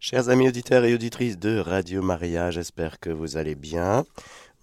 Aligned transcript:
Chers 0.00 0.28
amis 0.28 0.46
auditeurs 0.46 0.84
et 0.84 0.94
auditrices 0.94 1.40
de 1.40 1.58
Radio 1.58 2.02
Maria, 2.02 2.52
j'espère 2.52 3.00
que 3.00 3.10
vous 3.10 3.36
allez 3.36 3.56
bien. 3.56 4.04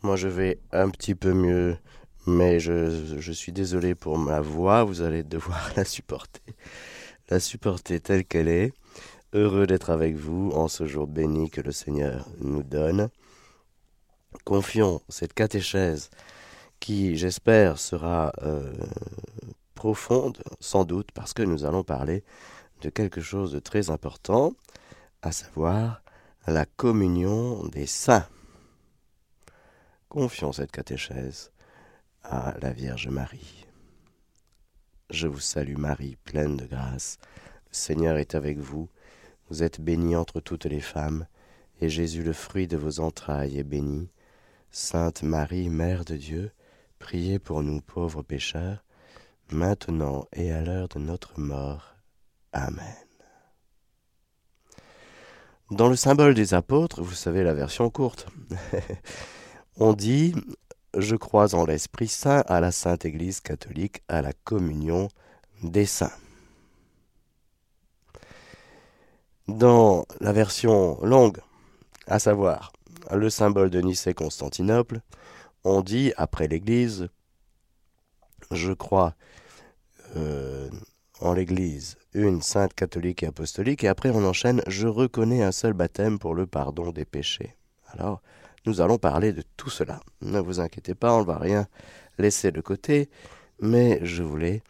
Moi 0.02 0.16
je 0.16 0.30
vais 0.30 0.60
un 0.72 0.90
petit 0.90 1.14
peu 1.14 1.34
mieux, 1.34 1.78
mais 2.26 2.62
je, 2.62 3.31
suis 3.34 3.52
désolé 3.52 3.96
pour 3.96 4.18
ma 4.18 4.40
voix, 4.40 4.86
vous 4.86 5.02
allez 5.02 5.24
devoir 5.24 5.74
la 5.76 5.84
supporter. 5.84 6.42
La 7.28 7.42
supporter 7.42 8.00
telle 8.00 8.24
qu'elle 8.24 8.48
est. 8.48 8.71
Heureux 9.34 9.68
d'être 9.68 9.90
avec 9.90 10.16
vous 10.16 10.52
en 10.54 10.70
ce 10.70 10.88
jour 10.88 11.05
béni 11.05 11.49
que 11.49 11.59
le 11.59 11.73
Seigneur 11.73 12.29
nous 12.39 12.63
donne. 12.63 13.09
Confions 14.45 15.02
cette 15.09 15.33
catéchèse 15.33 16.11
qui, 16.79 17.17
j'espère, 17.17 17.77
sera 17.77 18.31
euh, 18.41 18.71
profonde, 19.73 20.41
sans 20.61 20.86
doute, 20.86 21.11
parce 21.13 21.33
que 21.33 21.43
nous 21.43 21.65
allons 21.65 21.83
parler 21.83 22.23
de 22.79 22.89
quelque 22.89 23.20
chose 23.20 23.52
de 23.52 23.59
très 23.59 23.89
important, 23.89 24.54
à 25.26 25.32
savoir 25.32 26.04
la 26.46 26.66
communion 26.66 27.66
des 27.68 27.88
saints. 27.88 28.27
Confions 30.08 30.52
cette 30.52 30.72
catéchèse 30.72 31.52
à 32.23 32.54
la 32.62 32.72
Vierge 32.72 33.08
Marie. 33.08 33.66
Je 35.09 35.27
vous 35.27 35.40
salue 35.40 35.77
Marie, 35.77 36.16
pleine 36.26 36.58
de 36.58 36.66
grâce. 36.66 37.18
Le 37.70 37.73
Seigneur 37.73 38.18
est 38.18 38.35
avec 38.35 38.59
vous. 38.59 38.88
Vous 39.49 39.63
êtes 39.63 39.82
bénie 39.82 40.16
entre 40.16 40.40
toutes 40.41 40.66
les 40.66 40.80
femmes, 40.80 41.26
et 41.82 41.90
Jésus, 41.90 42.23
le 42.23 42.34
fruit 42.34 42.68
de 42.68 42.77
vos 42.77 42.99
entrailles, 42.99 43.57
est 43.57 43.63
béni. 43.63 44.12
Sainte 44.70 45.23
Marie, 45.23 45.70
Mère 45.70 46.05
de 46.05 46.18
Dieu, 46.18 46.52
priez 46.99 47.40
pour 47.40 47.63
nous 47.63 47.82
pauvres 47.82 48.21
pécheurs, 48.21 48.84
maintenant 49.52 50.27
et 50.34 50.52
à 50.52 50.62
l'heure 50.62 50.88
de 50.88 50.99
notre 50.99 51.40
mort. 51.40 51.96
Amen. 52.54 53.05
Dans 55.72 55.90
le 55.90 55.96
symbole 55.96 56.36
des 56.36 56.54
apôtres, 56.54 57.02
vous 57.02 57.16
savez 57.16 57.44
la 57.44 57.55
version 57.55 57.90
courte, 57.90 58.28
on 59.77 59.94
dit 59.94 60.35
Je 60.96 61.16
crois 61.16 61.55
en 61.55 61.66
l'Esprit 61.66 62.07
Saint, 62.07 62.44
à 62.48 62.60
la 62.60 62.72
Sainte 62.72 63.04
Église 63.04 63.40
catholique, 63.40 64.03
à 64.07 64.22
la 64.22 64.31
communion 64.31 65.07
des 65.63 65.88
saints. 65.88 66.13
Dans 69.47 70.06
la 70.19 70.34
version 70.34 71.03
longue, 71.03 71.40
à 72.06 72.19
savoir 72.19 72.72
le 73.12 73.31
symbole 73.31 73.72
de 73.72 73.81
Nicée-Constantinople, 73.81 75.02
on 75.63 75.81
dit 75.81 76.13
après 76.16 76.47
l'Église 76.47 77.09
Je 78.52 78.72
crois 78.72 79.16
euh, 80.16 80.69
en 81.19 81.34
l'Église 81.34 81.97
une 82.13 82.41
sainte 82.41 82.74
catholique 82.74 83.24
et 83.24 83.28
apostolique, 83.28 83.84
et 83.84 83.88
après 83.88 84.09
on 84.09 84.25
enchaîne 84.25 84.62
Je 84.68 84.88
reconnais 84.88 85.44
un 85.44 85.52
seul 85.52 85.74
baptême 85.74 86.19
pour 86.19 86.34
le 86.34 86.46
pardon 86.46 86.91
des 86.91 87.06
péchés. 87.06 87.56
Alors, 87.88 88.22
nous 88.66 88.81
allons 88.81 88.97
parler 88.97 89.34
de 89.34 89.44
tout 89.57 89.69
cela. 89.69 90.00
Ne 90.22 90.40
vous 90.40 90.59
inquiétez 90.59 90.96
pas, 90.96 91.13
on 91.13 91.22
ne 91.22 91.25
va 91.25 91.38
rien 91.38 91.68
laisser 92.18 92.52
de 92.52 92.62
côté, 92.62 93.09
mais 93.59 94.00
je 94.03 94.24
voulais 94.24 94.63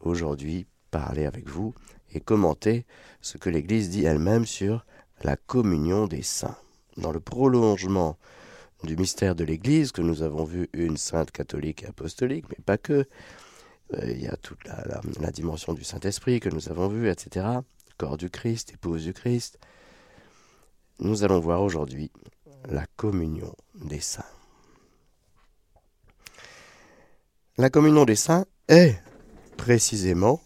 aujourd'hui 0.00 0.66
parler 0.90 1.26
avec 1.26 1.48
vous 1.48 1.74
et 2.12 2.20
commenter 2.20 2.86
ce 3.20 3.38
que 3.38 3.50
l'Église 3.50 3.90
dit 3.90 4.04
elle-même 4.04 4.46
sur 4.46 4.86
la 5.22 5.36
communion 5.36 6.06
des 6.06 6.22
saints. 6.22 6.56
Dans 6.96 7.12
le 7.12 7.20
prolongement 7.20 8.16
du 8.84 8.96
mystère 8.96 9.34
de 9.34 9.44
l'Église, 9.44 9.90
que 9.90 10.02
nous 10.02 10.22
avons 10.22 10.44
vu 10.44 10.68
une 10.72 10.96
sainte 10.96 11.32
catholique 11.32 11.82
et 11.82 11.86
apostolique, 11.86 12.44
mais 12.50 12.62
pas 12.64 12.78
que, 12.78 13.06
il 14.02 14.20
y 14.20 14.28
a 14.28 14.36
toute 14.36 14.64
la, 14.64 15.30
dimension 15.30 15.72
du 15.72 15.84
Saint-Esprit 15.84 16.40
que 16.40 16.48
nous 16.48 16.68
avons 16.68 16.88
vu, 16.88 17.08
etc. 17.08 17.46
Corps 17.96 18.16
du 18.16 18.30
Christ, 18.30 18.72
épouse 18.72 19.04
du 19.04 19.12
Christ. 19.12 19.58
Nous 20.98 21.24
allons 21.24 21.40
voir 21.40 21.62
aujourd'hui 21.62 22.10
la 22.68 22.86
communion 22.96 23.54
des 23.74 24.00
saints. 24.00 24.24
La 27.56 27.70
communion 27.70 28.04
des 28.04 28.16
saints 28.16 28.46
est 28.68 29.00
précisément 29.56 30.40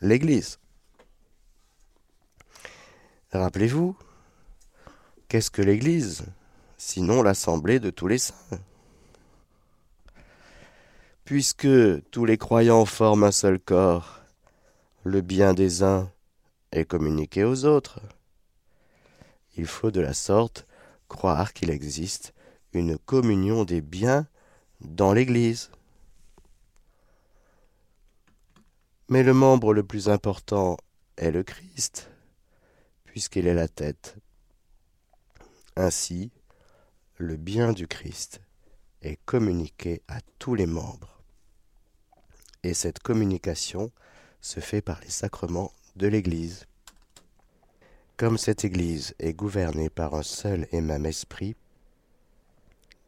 l'Église. 0.00 0.58
Rappelez-vous, 3.32 3.96
qu'est-ce 5.28 5.50
que 5.50 5.62
l'Église 5.62 6.26
sinon 6.76 7.22
l'assemblée 7.22 7.78
de 7.78 7.90
tous 7.90 8.08
les 8.08 8.18
saints? 8.18 8.60
Puisque 11.24 11.68
tous 12.10 12.24
les 12.24 12.38
croyants 12.38 12.84
forment 12.84 13.24
un 13.24 13.32
seul 13.32 13.60
corps, 13.60 14.20
le 15.04 15.20
bien 15.20 15.54
des 15.54 15.82
uns 15.82 16.10
est 16.72 16.84
communiqué 16.84 17.44
aux 17.44 17.64
autres. 17.64 18.00
Il 19.56 19.66
faut 19.66 19.90
de 19.90 20.00
la 20.00 20.14
sorte 20.14 20.66
croire 21.08 21.52
qu'il 21.52 21.70
existe 21.70 22.34
une 22.72 22.98
communion 22.98 23.64
des 23.64 23.80
biens 23.80 24.26
dans 24.80 25.12
l'Église. 25.12 25.70
Mais 29.08 29.22
le 29.22 29.34
membre 29.34 29.74
le 29.74 29.82
plus 29.82 30.08
important 30.08 30.76
est 31.16 31.32
le 31.32 31.42
Christ, 31.42 32.10
puisqu'il 33.04 33.46
est 33.46 33.54
la 33.54 33.68
tête. 33.68 34.16
Ainsi, 35.76 36.30
le 37.16 37.36
bien 37.36 37.72
du 37.72 37.86
Christ 37.86 38.40
est 39.02 39.18
communiqué 39.24 40.02
à 40.08 40.20
tous 40.38 40.54
les 40.54 40.66
membres. 40.66 41.22
Et 42.62 42.74
cette 42.74 42.98
communication 42.98 43.90
se 44.40 44.60
fait 44.60 44.82
par 44.82 45.00
les 45.00 45.10
sacrements 45.10 45.72
de 45.96 46.06
l'Église. 46.06 46.66
Comme 48.16 48.38
cette 48.38 48.64
Église 48.64 49.14
est 49.18 49.32
gouvernée 49.32 49.88
par 49.88 50.14
un 50.14 50.22
seul 50.22 50.66
et 50.72 50.80
même 50.80 51.06
esprit, 51.06 51.56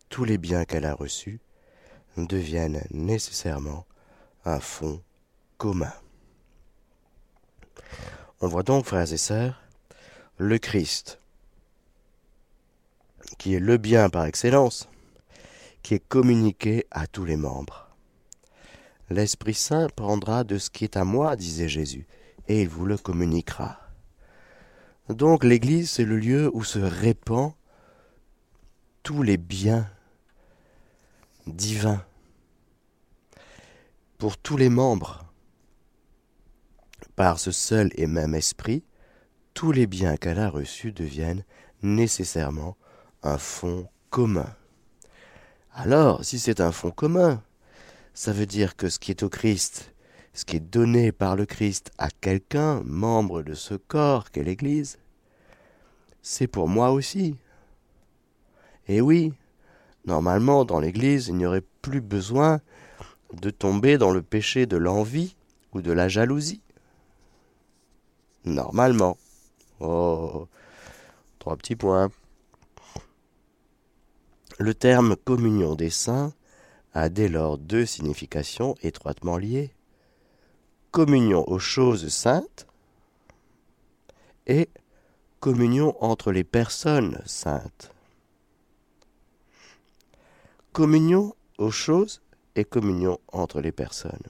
tous 0.09 0.25
les 0.25 0.39
biens 0.39 0.65
qu'elle 0.65 0.87
a 0.87 0.95
reçus 0.95 1.41
deviennent 2.17 2.83
nécessairement 2.91 3.87
un 4.45 4.61
fonds 4.61 5.03
commun. 5.59 5.93
On 8.41 8.49
voit 8.49 8.63
donc, 8.63 8.87
frères 8.87 9.13
et 9.13 9.19
sœurs, 9.19 9.63
le 10.37 10.59
Christ, 10.59 11.21
qui 13.39 13.55
est 13.55 13.61
le 13.61 13.77
bien 13.77 14.11
par 14.11 14.25
excellence, 14.25 14.89
qui 15.83 15.95
est 15.95 16.07
communiqué 16.09 16.87
à 16.91 17.07
tous 17.07 17.25
les 17.25 17.37
membres. 17.37 17.89
L'Esprit 19.11 19.55
Saint 19.55 19.89
prendra 19.95 20.45
de 20.45 20.59
ce 20.59 20.71
qui 20.71 20.85
est 20.85 20.97
à 20.97 21.05
moi, 21.05 21.37
disait 21.37 21.69
Jésus, 21.69 22.07
et 22.49 22.63
il 22.63 22.69
vous 22.69 22.87
le 22.87 22.97
communiquera. 22.97 23.79
Donc 25.09 25.45
l'Église, 25.45 25.91
c'est 25.91 26.05
le 26.05 26.19
lieu 26.19 26.51
où 26.55 26.65
se 26.65 26.79
répand 26.79 27.53
tous 29.03 29.23
les 29.23 29.37
biens 29.37 29.89
divins 31.47 32.05
pour 34.19 34.39
tous 34.39 34.57
les 34.57 34.69
membres. 34.69 35.25
Par 37.17 37.39
ce 37.39 37.51
seul 37.51 37.91
et 37.97 38.07
même 38.07 38.35
esprit, 38.35 38.85
tous 39.53 39.73
les 39.73 39.87
biens 39.87 40.17
qu'elle 40.17 40.39
a 40.39 40.49
reçus 40.49 40.93
deviennent 40.93 41.45
nécessairement 41.83 42.77
un 43.23 43.39
fonds 43.39 43.89
commun. 44.11 44.57
Alors, 45.75 46.23
si 46.23 46.39
c'est 46.39 46.61
un 46.61 46.71
fonds 46.71 46.91
commun, 46.91 47.43
ça 48.13 48.33
veut 48.33 48.45
dire 48.45 48.77
que 48.77 48.91
ce 48.91 48.99
qui 48.99 49.11
est 49.11 49.23
au 49.23 49.31
Christ, 49.31 49.95
ce 50.35 50.45
qui 50.45 50.57
est 50.57 50.61
donné 50.61 51.13
par 51.13 51.35
le 51.35 51.47
Christ 51.47 51.91
à 51.97 52.11
quelqu'un, 52.11 52.83
membre 52.85 53.43
de 53.43 53.55
ce 53.55 53.75
corps 53.75 54.31
qu'est 54.31 54.45
l'Église, 54.45 54.99
c'est 56.21 56.47
pour 56.47 56.69
moi 56.69 56.91
aussi. 56.93 57.37
Et 58.87 59.01
oui, 59.01 59.33
normalement, 60.05 60.67
dans 60.67 60.79
l'Église, 60.79 61.29
il 61.29 61.37
n'y 61.37 61.47
aurait 61.47 61.65
plus 61.81 62.03
besoin 62.03 62.61
de 63.33 63.49
tomber 63.49 63.97
dans 63.97 64.11
le 64.11 64.21
péché 64.21 64.67
de 64.67 64.77
l'envie 64.77 65.37
ou 65.73 65.81
de 65.81 65.93
la 65.93 66.09
jalousie. 66.09 66.61
Normalement. 68.45 69.17
Oh, 69.81 70.49
trois 71.39 71.57
petits 71.57 71.77
points. 71.77 72.11
Le 74.63 74.75
terme 74.75 75.17
communion 75.17 75.75
des 75.75 75.91
saints 75.91 76.33
a 76.95 77.09
dès 77.09 77.29
lors 77.29 77.59
deux 77.59 77.85
significations 77.85 78.77
étroitement 78.81 79.37
liées. 79.37 79.75
Communion 80.93 81.45
aux 81.51 81.59
choses 81.59 82.07
saintes 82.11 82.69
et 84.47 84.69
communion 85.41 85.97
entre 85.99 86.31
les 86.31 86.45
personnes 86.45 87.21
saintes. 87.27 87.91
Communion 90.71 91.35
aux 91.59 91.73
choses 91.73 92.23
et 92.55 92.65
communion 92.65 93.19
entre 93.33 93.61
les 93.61 93.73
personnes. 93.73 94.29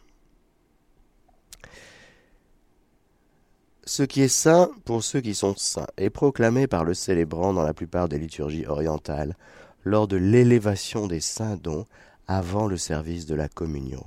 Ce 3.85 4.03
qui 4.03 4.23
est 4.23 4.29
saint 4.29 4.71
pour 4.87 5.05
ceux 5.05 5.21
qui 5.21 5.35
sont 5.35 5.57
saints 5.57 5.89
est 5.99 6.09
proclamé 6.09 6.67
par 6.67 6.85
le 6.85 6.95
célébrant 6.95 7.53
dans 7.53 7.65
la 7.65 7.75
plupart 7.75 8.09
des 8.09 8.19
liturgies 8.19 8.65
orientales 8.65 9.37
lors 9.85 10.09
de 10.09 10.17
l'élévation 10.17 11.07
des 11.07 11.21
saints 11.21 11.57
dons 11.57 11.87
avant 12.27 12.67
le 12.67 12.77
service 12.77 13.27
de 13.27 13.35
la 13.35 13.49
communion. 13.49 14.05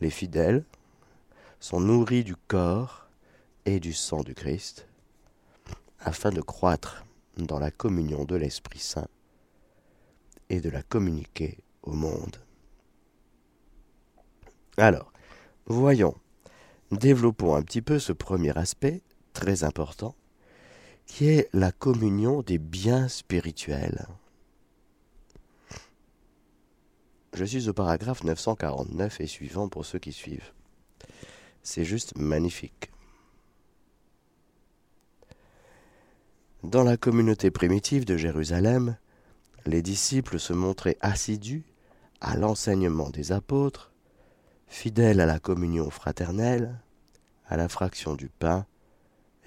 Les 0.00 0.10
fidèles 0.10 0.64
sont 1.60 1.80
nourris 1.80 2.24
du 2.24 2.36
corps 2.36 3.08
et 3.64 3.78
du 3.78 3.92
sang 3.92 4.22
du 4.22 4.34
Christ, 4.34 4.88
afin 6.00 6.30
de 6.30 6.40
croître 6.40 7.04
dans 7.36 7.58
la 7.58 7.70
communion 7.70 8.24
de 8.24 8.34
l'Esprit 8.34 8.80
Saint 8.80 9.08
et 10.50 10.60
de 10.60 10.68
la 10.68 10.82
communiquer 10.82 11.58
au 11.82 11.92
monde. 11.92 12.36
Alors, 14.76 15.12
voyons, 15.66 16.16
développons 16.90 17.54
un 17.54 17.62
petit 17.62 17.82
peu 17.82 17.98
ce 17.98 18.12
premier 18.12 18.56
aspect, 18.58 19.02
très 19.32 19.64
important, 19.64 20.14
qui 21.06 21.28
est 21.28 21.48
la 21.52 21.72
communion 21.72 22.42
des 22.42 22.58
biens 22.58 23.08
spirituels. 23.08 24.06
Je 27.34 27.44
suis 27.44 27.68
au 27.68 27.72
paragraphe 27.72 28.24
949 28.24 29.20
et 29.20 29.26
suivant 29.26 29.68
pour 29.68 29.86
ceux 29.86 29.98
qui 29.98 30.12
suivent. 30.12 30.52
C'est 31.62 31.84
juste 31.84 32.16
magnifique. 32.16 32.90
Dans 36.62 36.84
la 36.84 36.96
communauté 36.96 37.50
primitive 37.50 38.04
de 38.04 38.16
Jérusalem, 38.16 38.96
les 39.66 39.82
disciples 39.82 40.38
se 40.38 40.52
montraient 40.52 40.98
assidus 41.00 41.64
à 42.20 42.36
l'enseignement 42.36 43.10
des 43.10 43.32
apôtres, 43.32 43.92
fidèles 44.68 45.20
à 45.20 45.26
la 45.26 45.40
communion 45.40 45.90
fraternelle, 45.90 46.78
à 47.46 47.56
la 47.56 47.68
fraction 47.68 48.14
du 48.14 48.28
pain 48.28 48.66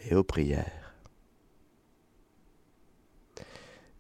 et 0.10 0.16
aux 0.16 0.24
prières. 0.24 0.85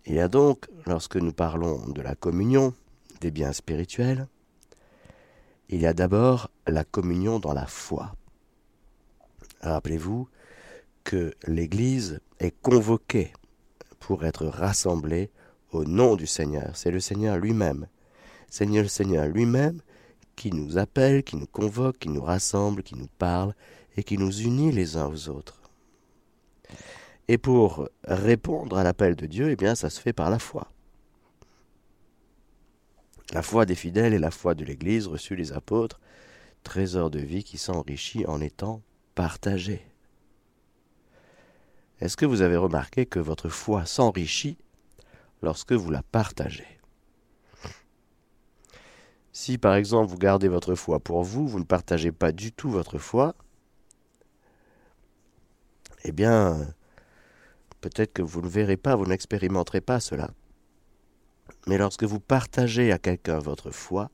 Il 0.05 0.15
y 0.15 0.19
a 0.19 0.27
donc, 0.27 0.67
lorsque 0.85 1.15
nous 1.15 1.33
parlons 1.33 1.87
de 1.87 2.01
la 2.01 2.15
communion, 2.15 2.73
des 3.21 3.31
biens 3.31 3.53
spirituels, 3.53 4.27
il 5.69 5.81
y 5.81 5.87
a 5.87 5.93
d'abord 5.93 6.51
la 6.67 6.83
communion 6.83 7.39
dans 7.39 7.53
la 7.53 7.65
foi. 7.65 8.15
Rappelez-vous 9.61 10.29
que 11.03 11.33
l'Église 11.47 12.19
est 12.39 12.53
convoquée 12.61 13.33
pour 13.99 14.25
être 14.25 14.45
rassemblée 14.45 15.31
au 15.71 15.85
nom 15.85 16.15
du 16.15 16.27
Seigneur. 16.27 16.71
C'est 16.75 16.91
le 16.91 16.99
Seigneur 16.99 17.37
lui-même. 17.37 17.87
C'est 18.49 18.65
le 18.65 18.87
Seigneur 18.87 19.27
lui-même 19.27 19.81
qui 20.35 20.51
nous 20.51 20.77
appelle, 20.77 21.23
qui 21.23 21.35
nous 21.35 21.47
convoque, 21.47 21.97
qui 21.97 22.09
nous 22.09 22.21
rassemble, 22.21 22.83
qui 22.83 22.95
nous 22.95 23.09
parle 23.17 23.55
et 23.97 24.03
qui 24.03 24.19
nous 24.19 24.31
unit 24.31 24.71
les 24.71 24.97
uns 24.97 25.07
aux 25.07 25.29
autres. 25.29 25.64
Et 27.27 27.37
pour 27.37 27.89
répondre 28.03 28.77
à 28.77 28.83
l'appel 28.83 29.15
de 29.15 29.25
Dieu, 29.25 29.49
eh 29.49 29.55
bien, 29.55 29.75
ça 29.75 29.89
se 29.89 29.99
fait 29.99 30.13
par 30.13 30.29
la 30.29 30.39
foi. 30.39 30.71
La 33.33 33.41
foi 33.41 33.65
des 33.65 33.75
fidèles 33.75 34.13
et 34.13 34.19
la 34.19 34.31
foi 34.31 34.53
de 34.53 34.63
l'Église 34.63 35.07
reçut 35.07 35.35
les 35.35 35.51
apôtres, 35.51 35.99
trésor 36.63 37.09
de 37.09 37.19
vie 37.19 37.43
qui 37.43 37.57
s'enrichit 37.57 38.25
en 38.27 38.39
étant 38.41 38.81
partagé. 39.15 39.85
Est-ce 42.01 42.17
que 42.17 42.25
vous 42.25 42.41
avez 42.41 42.57
remarqué 42.57 43.05
que 43.05 43.19
votre 43.19 43.49
foi 43.49 43.85
s'enrichit 43.85 44.57
lorsque 45.41 45.73
vous 45.73 45.89
la 45.89 46.03
partagez? 46.03 46.67
Si 49.31 49.57
par 49.57 49.75
exemple 49.75 50.11
vous 50.11 50.17
gardez 50.17 50.47
votre 50.47 50.75
foi 50.75 50.99
pour 50.99 51.23
vous, 51.23 51.47
vous 51.47 51.59
ne 51.59 51.65
partagez 51.65 52.11
pas 52.11 52.31
du 52.31 52.51
tout 52.51 52.69
votre 52.69 52.97
foi, 52.97 53.35
eh 56.03 56.11
bien, 56.11 56.73
peut-être 57.85 58.13
que 58.13 58.23
vous 58.23 58.41
ne 58.41 58.47
verrez 58.47 58.77
pas, 58.77 58.95
vous 58.95 59.05
n'expérimenterez 59.05 59.79
pas 59.79 59.99
cela. 59.99 60.31
Mais 61.67 61.77
lorsque 61.77 62.03
vous 62.03 62.19
partagez 62.19 62.91
à 62.91 62.97
quelqu'un 62.97 63.37
votre 63.37 63.69
foi, 63.69 64.09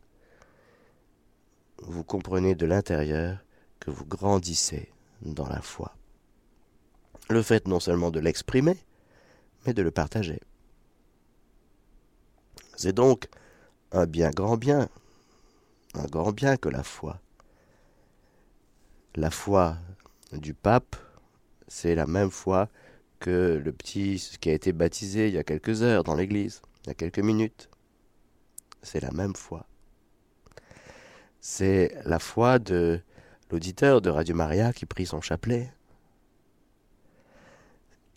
vous 1.77 2.03
comprenez 2.03 2.53
de 2.53 2.65
l'intérieur 2.65 3.37
que 3.79 3.89
vous 3.89 4.03
grandissez 4.05 4.91
dans 5.21 5.47
la 5.47 5.61
foi. 5.61 5.95
Le 7.29 7.41
fait 7.41 7.65
non 7.65 7.79
seulement 7.79 8.11
de 8.11 8.19
l'exprimer, 8.19 8.75
mais 9.65 9.73
de 9.73 9.81
le 9.81 9.91
partager. 9.91 10.41
C'est 12.75 12.93
donc 12.93 13.29
un 13.93 14.05
bien 14.05 14.31
grand 14.31 14.57
bien, 14.57 14.89
un 15.93 16.07
grand 16.07 16.33
bien 16.33 16.57
que 16.57 16.67
la 16.67 16.83
foi. 16.83 17.21
La 19.15 19.31
foi 19.31 19.77
du 20.33 20.53
pape, 20.53 20.97
c'est 21.69 21.95
la 21.95 22.05
même 22.05 22.31
foi 22.31 22.67
que 23.21 23.61
le 23.63 23.71
petit 23.71 24.37
qui 24.41 24.49
a 24.49 24.53
été 24.53 24.73
baptisé 24.73 25.29
il 25.29 25.35
y 25.35 25.37
a 25.37 25.43
quelques 25.43 25.83
heures 25.83 26.03
dans 26.03 26.15
l'église 26.15 26.61
il 26.83 26.87
y 26.87 26.89
a 26.91 26.95
quelques 26.95 27.19
minutes. 27.19 27.69
C'est 28.81 28.99
la 28.99 29.11
même 29.11 29.35
foi. 29.35 29.67
C'est 31.39 31.95
la 32.05 32.19
foi 32.19 32.59
de 32.59 33.01
l'auditeur 33.51 34.01
de 34.01 34.09
Radio 34.09 34.35
Maria 34.35 34.73
qui 34.73 34.85
prie 34.85 35.05
son 35.05 35.21
chapelet. 35.21 35.71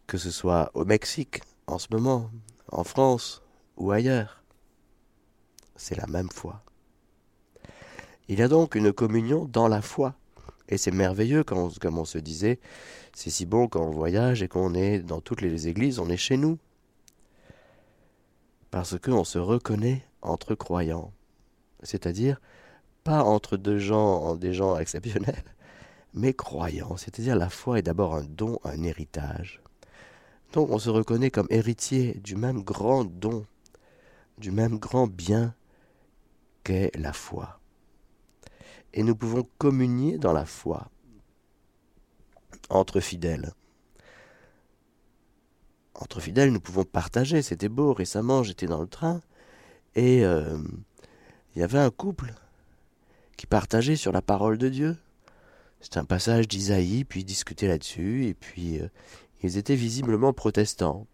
Que 0.06 0.16
ce 0.16 0.30
soit 0.30 0.70
au 0.74 0.84
Mexique, 0.84 1.42
en 1.66 1.78
ce 1.78 1.88
moment, 1.90 2.30
en 2.68 2.84
France 2.84 3.42
ou 3.76 3.90
ailleurs. 3.92 4.42
C'est 5.76 5.96
la 5.96 6.06
même 6.06 6.30
foi. 6.30 6.62
Il 8.28 8.38
y 8.38 8.42
a 8.42 8.48
donc 8.48 8.74
une 8.74 8.92
communion 8.92 9.44
dans 9.44 9.68
la 9.68 9.82
foi. 9.82 10.14
Et 10.68 10.78
c'est 10.78 10.90
merveilleux, 10.90 11.44
comme 11.44 11.98
on 11.98 12.04
se 12.04 12.18
disait, 12.18 12.58
c'est 13.14 13.30
si 13.30 13.46
bon 13.46 13.68
quand 13.68 13.82
on 13.82 13.90
voyage 13.90 14.42
et 14.42 14.48
qu'on 14.48 14.74
est 14.74 15.00
dans 15.00 15.20
toutes 15.20 15.42
les 15.42 15.68
églises, 15.68 15.98
on 15.98 16.08
est 16.08 16.16
chez 16.16 16.36
nous 16.36 16.58
parce 18.74 18.98
qu'on 18.98 19.22
se 19.22 19.38
reconnaît 19.38 20.02
entre 20.20 20.56
croyants. 20.56 21.12
C'est-à-dire, 21.84 22.40
pas 23.04 23.22
entre 23.22 23.56
deux 23.56 23.78
gens, 23.78 24.34
des 24.34 24.52
gens 24.52 24.76
exceptionnels, 24.78 25.44
mais 26.14 26.34
croyants. 26.34 26.96
C'est-à-dire, 26.96 27.36
la 27.36 27.50
foi 27.50 27.78
est 27.78 27.82
d'abord 27.82 28.16
un 28.16 28.24
don, 28.24 28.58
un 28.64 28.82
héritage. 28.82 29.62
Donc, 30.52 30.70
on 30.70 30.80
se 30.80 30.90
reconnaît 30.90 31.30
comme 31.30 31.46
héritier 31.50 32.14
du 32.14 32.34
même 32.34 32.64
grand 32.64 33.04
don, 33.04 33.46
du 34.38 34.50
même 34.50 34.78
grand 34.80 35.06
bien 35.06 35.54
qu'est 36.64 36.90
la 36.96 37.12
foi. 37.12 37.60
Et 38.94 39.02
nous 39.02 39.14
pouvons 39.14 39.46
communier 39.58 40.16
dans 40.16 40.32
la 40.32 40.46
foi 40.46 40.90
entre 42.70 43.00
fidèles 43.00 43.52
entre 45.94 46.20
fidèles, 46.20 46.52
nous 46.52 46.60
pouvons 46.60 46.84
partager. 46.84 47.42
C'était 47.42 47.68
beau. 47.68 47.92
Récemment, 47.92 48.42
j'étais 48.42 48.66
dans 48.66 48.80
le 48.80 48.86
train 48.86 49.20
et 49.94 50.24
euh, 50.24 50.58
il 51.54 51.60
y 51.60 51.62
avait 51.62 51.78
un 51.78 51.90
couple 51.90 52.34
qui 53.36 53.46
partageait 53.46 53.96
sur 53.96 54.12
la 54.12 54.22
parole 54.22 54.58
de 54.58 54.68
Dieu. 54.68 54.96
C'était 55.80 55.98
un 55.98 56.04
passage 56.04 56.48
d'Isaïe, 56.48 57.04
puis 57.04 57.20
ils 57.20 57.24
discutaient 57.24 57.68
là-dessus, 57.68 58.26
et 58.26 58.34
puis 58.34 58.80
euh, 58.80 58.88
ils 59.42 59.58
étaient 59.58 59.74
visiblement 59.74 60.32
protestants. 60.32 61.06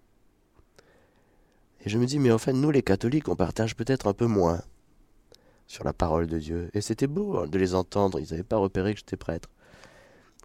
Et 1.84 1.90
je 1.90 1.98
me 1.98 2.06
dis, 2.06 2.18
mais 2.18 2.30
en 2.30 2.38
fait, 2.38 2.52
nous 2.52 2.70
les 2.70 2.82
catholiques, 2.82 3.28
on 3.28 3.36
partage 3.36 3.74
peut-être 3.74 4.06
un 4.06 4.12
peu 4.12 4.26
moins 4.26 4.62
sur 5.70 5.84
la 5.84 5.92
parole 5.92 6.26
de 6.26 6.40
Dieu. 6.40 6.68
Et 6.74 6.80
c'était 6.80 7.06
beau 7.06 7.38
hein, 7.38 7.46
de 7.46 7.56
les 7.56 7.76
entendre, 7.76 8.18
ils 8.18 8.28
n'avaient 8.32 8.42
pas 8.42 8.56
repéré 8.56 8.92
que 8.92 8.98
j'étais 8.98 9.16
prêtre. 9.16 9.48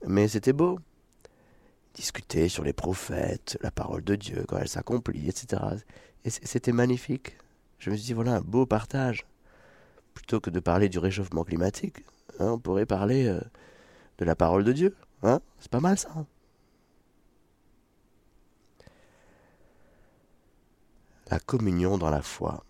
Mais 0.06 0.28
c'était 0.28 0.54
beau 0.54 0.78
discuter 1.96 2.48
sur 2.48 2.64
les 2.64 2.74
prophètes, 2.74 3.58
la 3.62 3.72
parole 3.72 4.04
de 4.04 4.16
Dieu, 4.16 4.46
quand 4.48 4.58
elle 4.58 4.68
s'accomplit, 4.68 5.28
etc. 5.28 5.64
Et 6.26 6.30
c'était 6.30 6.74
magnifique. 6.74 7.38
Je 7.80 7.90
me 7.90 7.96
suis 7.96 8.06
dit, 8.06 8.14
voilà 8.14 8.36
un 8.36 8.42
beau 8.42 8.68
partage. 8.68 9.26
Plutôt 10.14 10.40
que 10.40 10.52
de 10.52 10.60
parler 10.60 10.90
du 10.90 11.00
réchauffement 11.00 11.44
climatique, 11.44 12.06
hein, 12.40 12.52
on 12.52 12.60
pourrait 12.60 12.86
parler 12.86 13.26
euh, 13.26 13.42
de 14.20 14.26
la 14.26 14.36
parole 14.36 14.64
de 14.64 14.74
Dieu. 14.74 14.96
Hein 15.24 15.42
C'est 15.60 15.72
pas 15.72 15.80
mal 15.80 15.98
ça. 15.98 16.12
La 21.32 21.40
communion 21.40 21.98
dans 21.98 22.12
la 22.12 22.22
foi. 22.22 22.64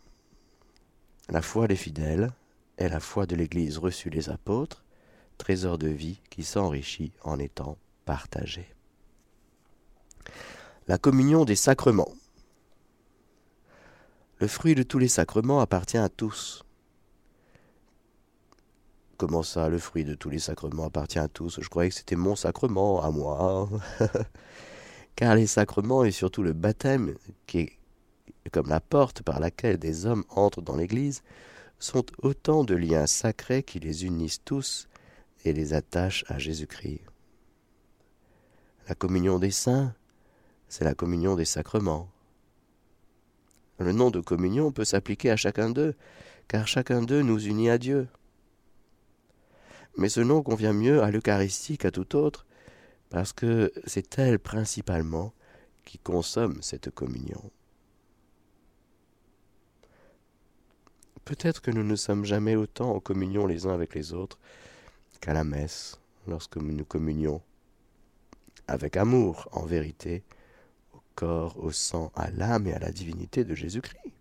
La 1.28 1.42
foi 1.42 1.68
des 1.68 1.76
fidèles 1.76 2.32
est 2.78 2.90
la 2.90 3.00
foi 3.00 3.26
de 3.26 3.36
l'Église 3.36 3.78
reçue 3.78 4.10
des 4.10 4.30
apôtres, 4.30 4.84
trésor 5.38 5.78
de 5.78 5.88
vie 5.88 6.22
qui 6.30 6.44
s'enrichit 6.44 7.12
en 7.24 7.40
étant 7.40 7.78
partagé 8.06 8.76
la 10.88 10.98
communion 10.98 11.46
des 11.46 11.56
sacrements. 11.56 12.14
Le 14.40 14.48
fruit 14.48 14.76
de 14.76 14.84
tous 14.84 15.00
les 15.00 15.08
sacrements 15.08 15.60
appartient 15.60 15.98
à 15.98 16.10
tous. 16.10 16.64
Comment 19.18 19.44
ça, 19.44 19.70
le 19.70 19.80
fruit 19.80 20.04
de 20.04 20.14
tous 20.14 20.30
les 20.30 20.40
sacrements 20.40 20.86
appartient 20.86 21.20
à 21.20 21.30
tous? 21.30 21.60
Je 21.62 21.70
croyais 21.70 21.90
que 21.90 21.96
c'était 21.96 22.18
mon 22.18 22.36
sacrement, 22.36 23.02
à 23.02 23.12
moi. 23.12 23.70
Car 25.16 25.36
les 25.36 25.48
sacrements, 25.48 26.04
et 26.04 26.12
surtout 26.12 26.44
le 26.44 26.54
baptême, 26.54 27.16
qui 27.48 27.60
est 27.60 28.50
comme 28.52 28.68
la 28.68 28.82
porte 28.82 29.24
par 29.24 29.40
laquelle 29.40 29.78
des 29.78 30.06
hommes 30.06 30.26
entrent 30.30 30.62
dans 30.62 30.76
l'Église, 30.76 31.24
sont 31.80 32.06
autant 32.22 32.64
de 32.64 32.76
liens 32.76 33.08
sacrés 33.08 33.64
qui 33.64 33.80
les 33.80 34.06
unissent 34.06 34.44
tous 34.44 34.88
et 35.44 35.54
les 35.54 35.74
attachent 35.74 36.26
à 36.28 36.38
Jésus-Christ. 36.40 37.02
La 38.88 38.96
communion 38.96 39.40
des 39.40 39.52
saints, 39.52 39.94
c'est 40.68 40.86
la 40.86 40.96
communion 40.96 41.36
des 41.36 41.46
sacrements. 41.46 42.10
Le 43.80 43.92
nom 43.92 44.10
de 44.10 44.22
communion 44.22 44.72
peut 44.72 44.86
s'appliquer 44.86 45.32
à 45.32 45.36
chacun 45.36 45.70
d'eux, 45.70 45.96
car 46.48 46.68
chacun 46.68 47.02
d'eux 47.02 47.22
nous 47.22 47.40
unit 47.46 47.70
à 47.70 47.78
Dieu. 47.78 48.08
Mais 49.98 50.10
ce 50.10 50.22
nom 50.22 50.44
convient 50.44 50.74
mieux 50.74 51.02
à 51.02 51.12
l'Eucharistie 51.12 51.78
qu'à 51.78 51.92
tout 51.92 52.16
autre, 52.16 52.46
parce 53.10 53.34
que 53.34 53.72
c'est 53.86 54.20
elle 54.20 54.40
principalement 54.40 55.34
qui 55.84 55.98
consomme 55.98 56.62
cette 56.62 56.90
communion. 56.90 57.52
Peut-être 61.26 61.62
que 61.62 61.72
nous 61.72 61.84
ne 61.84 61.96
sommes 61.96 62.24
jamais 62.24 62.56
autant 62.56 62.92
en 62.92 63.00
communion 63.00 63.48
les 63.48 63.66
uns 63.66 63.74
avec 63.74 63.96
les 63.96 64.14
autres 64.14 64.38
qu'à 65.22 65.34
la 65.34 65.44
messe, 65.44 66.00
lorsque 66.28 66.58
nous 66.58 66.86
communions 66.86 67.42
avec 68.68 68.96
amour, 68.96 69.50
en 69.52 69.66
vérité, 69.66 70.24
au 70.94 71.02
corps, 71.16 71.58
au 71.58 71.72
sang, 71.72 72.12
à 72.16 72.30
l'âme 72.30 72.68
et 72.68 72.74
à 72.74 72.80
la 72.80 72.92
divinité 72.92 73.44
de 73.44 73.56
Jésus-Christ. 73.56 74.14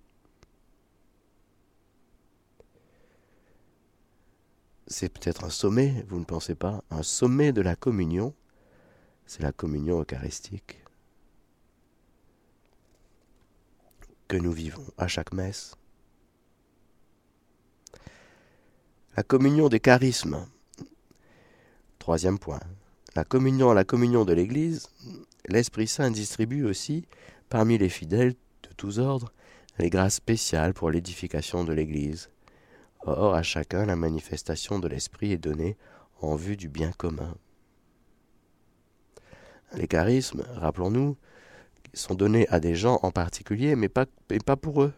C'est 4.87 5.11
peut-être 5.11 5.44
un 5.44 5.50
sommet, 5.50 6.04
vous 6.08 6.18
ne 6.18 6.25
pensez 6.25 6.54
pas 6.54 6.82
Un 6.90 7.02
sommet 7.02 7.52
de 7.52 7.61
la 7.61 7.76
communion, 7.76 8.34
c'est 9.26 9.42
la 9.42 9.52
communion 9.52 10.00
eucharistique 10.00 10.80
que 14.28 14.37
nous 14.37 14.52
vivons 14.52 14.87
à 14.96 15.06
chaque 15.06 15.32
messe. 15.32 15.76
La 19.16 19.23
communion 19.23 19.68
des 19.68 19.78
charismes. 19.78 20.44
Troisième 22.00 22.40
point. 22.40 22.59
La 23.14 23.25
communion 23.25 23.71
à 23.71 23.75
la 23.75 23.85
communion 23.85 24.25
de 24.25 24.33
l'Église, 24.33 24.88
l'Esprit 25.47 25.87
Saint 25.87 26.11
distribue 26.11 26.64
aussi, 26.64 27.06
parmi 27.49 27.78
les 27.78 27.88
fidèles 27.88 28.35
de 28.64 28.71
tous 28.76 28.99
ordres, 28.99 29.33
les 29.78 29.88
grâces 29.88 30.16
spéciales 30.16 30.75
pour 30.75 30.90
l'édification 30.90 31.62
de 31.62 31.73
l'Église. 31.73 32.28
Or, 33.02 33.37
à 33.37 33.44
chacun, 33.44 33.87
la 33.87 33.94
manifestation 33.94 34.80
de 34.80 34.88
l'Esprit 34.88 35.30
est 35.30 35.38
donnée 35.38 35.76
en 36.21 36.35
vue 36.35 36.56
du 36.56 36.68
bien 36.68 36.90
commun. 36.90 37.37
Les 39.75 39.87
charismes, 39.87 40.42
rappelons-nous, 40.56 41.16
sont 41.92 42.16
donnés 42.16 42.49
à 42.49 42.59
des 42.59 42.75
gens 42.75 42.99
en 43.04 43.12
particulier, 43.12 43.76
mais 43.76 43.88
pas, 43.88 44.06
mais 44.28 44.40
pas 44.40 44.56
pour 44.56 44.83
eux. 44.83 44.92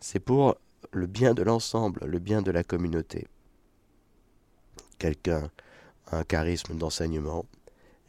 C'est 0.00 0.18
pour 0.18 0.56
le 0.92 1.06
bien 1.06 1.34
de 1.34 1.42
l'ensemble, 1.42 2.04
le 2.06 2.18
bien 2.18 2.42
de 2.42 2.50
la 2.50 2.64
communauté. 2.64 3.26
Quelqu'un 4.98 5.50
a 6.06 6.18
un 6.18 6.24
charisme 6.24 6.76
d'enseignement, 6.76 7.46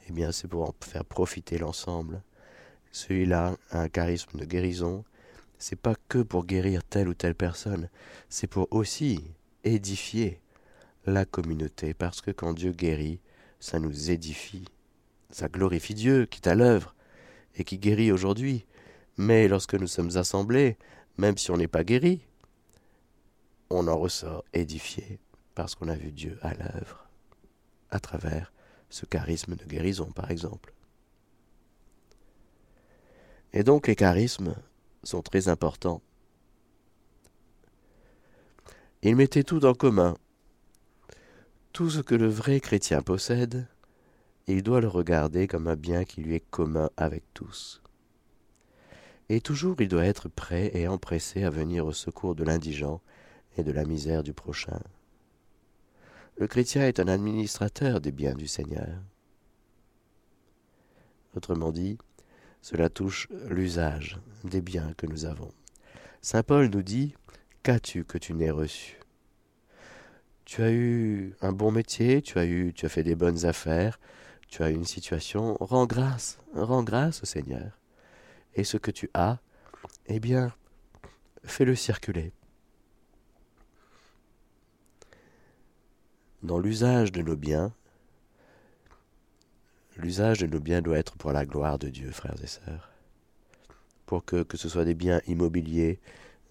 eh 0.07 0.13
bien 0.13 0.31
c'est 0.31 0.47
pour 0.47 0.69
en 0.69 0.75
faire 0.81 1.05
profiter 1.05 1.57
l'ensemble. 1.57 2.21
Celui-là 2.91 3.57
a 3.71 3.81
un 3.81 3.89
charisme 3.89 4.37
de 4.37 4.45
guérison, 4.45 5.03
c'est 5.59 5.79
pas 5.79 5.95
que 6.07 6.19
pour 6.19 6.45
guérir 6.45 6.83
telle 6.83 7.09
ou 7.09 7.13
telle 7.13 7.35
personne, 7.35 7.89
c'est 8.29 8.47
pour 8.47 8.67
aussi 8.71 9.23
édifier 9.63 10.39
la 11.05 11.25
communauté, 11.25 11.93
parce 11.93 12.21
que 12.21 12.31
quand 12.31 12.53
Dieu 12.53 12.71
guérit, 12.71 13.19
ça 13.59 13.79
nous 13.79 14.11
édifie, 14.11 14.65
ça 15.29 15.47
glorifie 15.47 15.93
Dieu 15.93 16.25
qui 16.25 16.39
est 16.41 16.47
à 16.47 16.55
l'œuvre 16.55 16.95
et 17.55 17.63
qui 17.63 17.77
guérit 17.77 18.11
aujourd'hui. 18.11 18.65
Mais 19.17 19.47
lorsque 19.47 19.73
nous 19.73 19.87
sommes 19.87 20.15
assemblés, 20.15 20.77
même 21.17 21.37
si 21.37 21.49
on 21.49 21.57
n'est 21.57 21.67
pas 21.67 21.83
guéri, 21.83 22.21
on 23.69 23.87
en 23.87 23.97
ressort 23.97 24.43
édifié 24.53 25.19
parce 25.55 25.75
qu'on 25.75 25.87
a 25.87 25.95
vu 25.95 26.11
Dieu 26.11 26.37
à 26.41 26.53
l'œuvre, 26.53 27.09
à 27.89 27.99
travers 27.99 28.53
ce 28.89 29.05
charisme 29.05 29.55
de 29.55 29.65
guérison, 29.65 30.11
par 30.11 30.31
exemple. 30.31 30.73
Et 33.53 33.63
donc 33.63 33.87
les 33.87 33.95
charismes 33.95 34.55
sont 35.03 35.21
très 35.21 35.47
importants. 35.47 36.01
Ils 39.01 39.15
mettaient 39.15 39.43
tout 39.43 39.65
en 39.65 39.73
commun. 39.73 40.15
Tout 41.73 41.89
ce 41.89 42.01
que 42.01 42.15
le 42.15 42.27
vrai 42.27 42.59
chrétien 42.59 43.01
possède, 43.01 43.67
il 44.47 44.63
doit 44.63 44.81
le 44.81 44.87
regarder 44.87 45.47
comme 45.47 45.67
un 45.67 45.75
bien 45.75 46.03
qui 46.05 46.21
lui 46.21 46.35
est 46.35 46.49
commun 46.49 46.89
avec 46.97 47.23
tous. 47.33 47.81
Et 49.29 49.41
toujours 49.41 49.75
il 49.79 49.87
doit 49.87 50.05
être 50.05 50.29
prêt 50.29 50.71
et 50.73 50.87
empressé 50.87 51.43
à 51.43 51.49
venir 51.49 51.85
au 51.85 51.93
secours 51.93 52.33
de 52.33 52.43
l'indigent 52.43 53.01
et 53.57 53.63
de 53.63 53.71
la 53.71 53.85
misère 53.85 54.23
du 54.23 54.33
prochain. 54.33 54.79
Le 56.37 56.47
chrétien 56.47 56.87
est 56.87 56.99
un 56.99 57.07
administrateur 57.07 57.99
des 57.99 58.11
biens 58.11 58.35
du 58.35 58.47
Seigneur. 58.47 59.01
Autrement 61.35 61.71
dit, 61.71 61.97
cela 62.61 62.89
touche 62.89 63.27
l'usage 63.49 64.19
des 64.43 64.61
biens 64.61 64.93
que 64.97 65.07
nous 65.07 65.25
avons. 65.25 65.51
Saint 66.21 66.43
Paul 66.43 66.69
nous 66.69 66.83
dit 66.83 67.15
Qu'as-tu 67.63 68.03
que 68.03 68.17
tu 68.17 68.33
n'aies 68.33 68.51
reçu? 68.51 68.99
Tu 70.45 70.61
as 70.61 70.71
eu 70.71 71.35
un 71.41 71.51
bon 71.51 71.71
métier, 71.71 72.21
tu 72.21 72.39
as 72.39 72.45
eu, 72.45 72.73
tu 72.73 72.85
as 72.85 72.89
fait 72.89 73.03
des 73.03 73.15
bonnes 73.15 73.45
affaires, 73.45 73.99
tu 74.47 74.63
as 74.63 74.69
une 74.69 74.85
situation, 74.85 75.57
rends 75.59 75.85
grâce, 75.85 76.39
rends 76.53 76.83
grâce 76.83 77.23
au 77.23 77.25
Seigneur. 77.25 77.77
Et 78.55 78.63
ce 78.63 78.77
que 78.77 78.91
tu 78.91 79.09
as, 79.13 79.39
eh 80.05 80.19
bien, 80.19 80.53
fais-le 81.43 81.75
circuler. 81.75 82.31
Dans 86.47 86.59
l'usage 86.59 87.11
de 87.11 87.21
nos 87.21 87.35
biens, 87.35 87.73
l'usage 89.97 90.39
de 90.39 90.47
nos 90.47 90.61
biens 90.61 90.81
doit 90.81 90.97
être 90.97 91.17
pour 91.17 91.33
la 91.33 91.45
gloire 91.45 91.77
de 91.77 91.89
Dieu, 91.89 92.09
frères 92.11 92.41
et 92.41 92.47
sœurs. 92.47 92.89
Pour 94.05 94.23
que, 94.23 94.43
que 94.43 94.55
ce 94.55 94.69
soit 94.69 94.85
des 94.85 94.93
biens 94.93 95.19
immobiliers, 95.27 95.99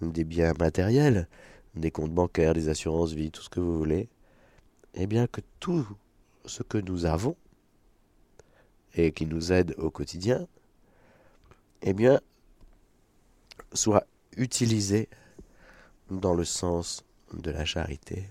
des 0.03 0.25
biens 0.25 0.53
matériels, 0.61 1.27
des 1.75 1.91
comptes 1.91 2.13
bancaires, 2.13 2.53
des 2.53 2.69
assurances 2.69 3.15
vie, 3.15 3.31
tout 3.31 3.41
ce 3.41 3.49
que 3.49 3.59
vous 3.59 3.79
voulez, 3.79 4.11
eh 4.93 5.07
bien 5.07 5.27
que 5.27 5.41
tout 5.61 5.89
ce 6.45 6.63
que 6.63 6.77
nous 6.77 7.07
avons 7.07 7.35
et 8.97 9.13
qui 9.13 9.25
nous 9.25 9.51
aide 9.51 9.75
au 9.79 9.91
quotidien, 9.91 10.47
eh 11.81 11.95
bien, 11.95 12.21
soit 13.73 14.07
utilisé 14.37 15.09
dans 16.11 16.35
le 16.35 16.45
sens 16.45 17.03
de 17.33 17.51
la 17.51 17.65
charité. 17.65 18.29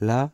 Là, 0.00 0.30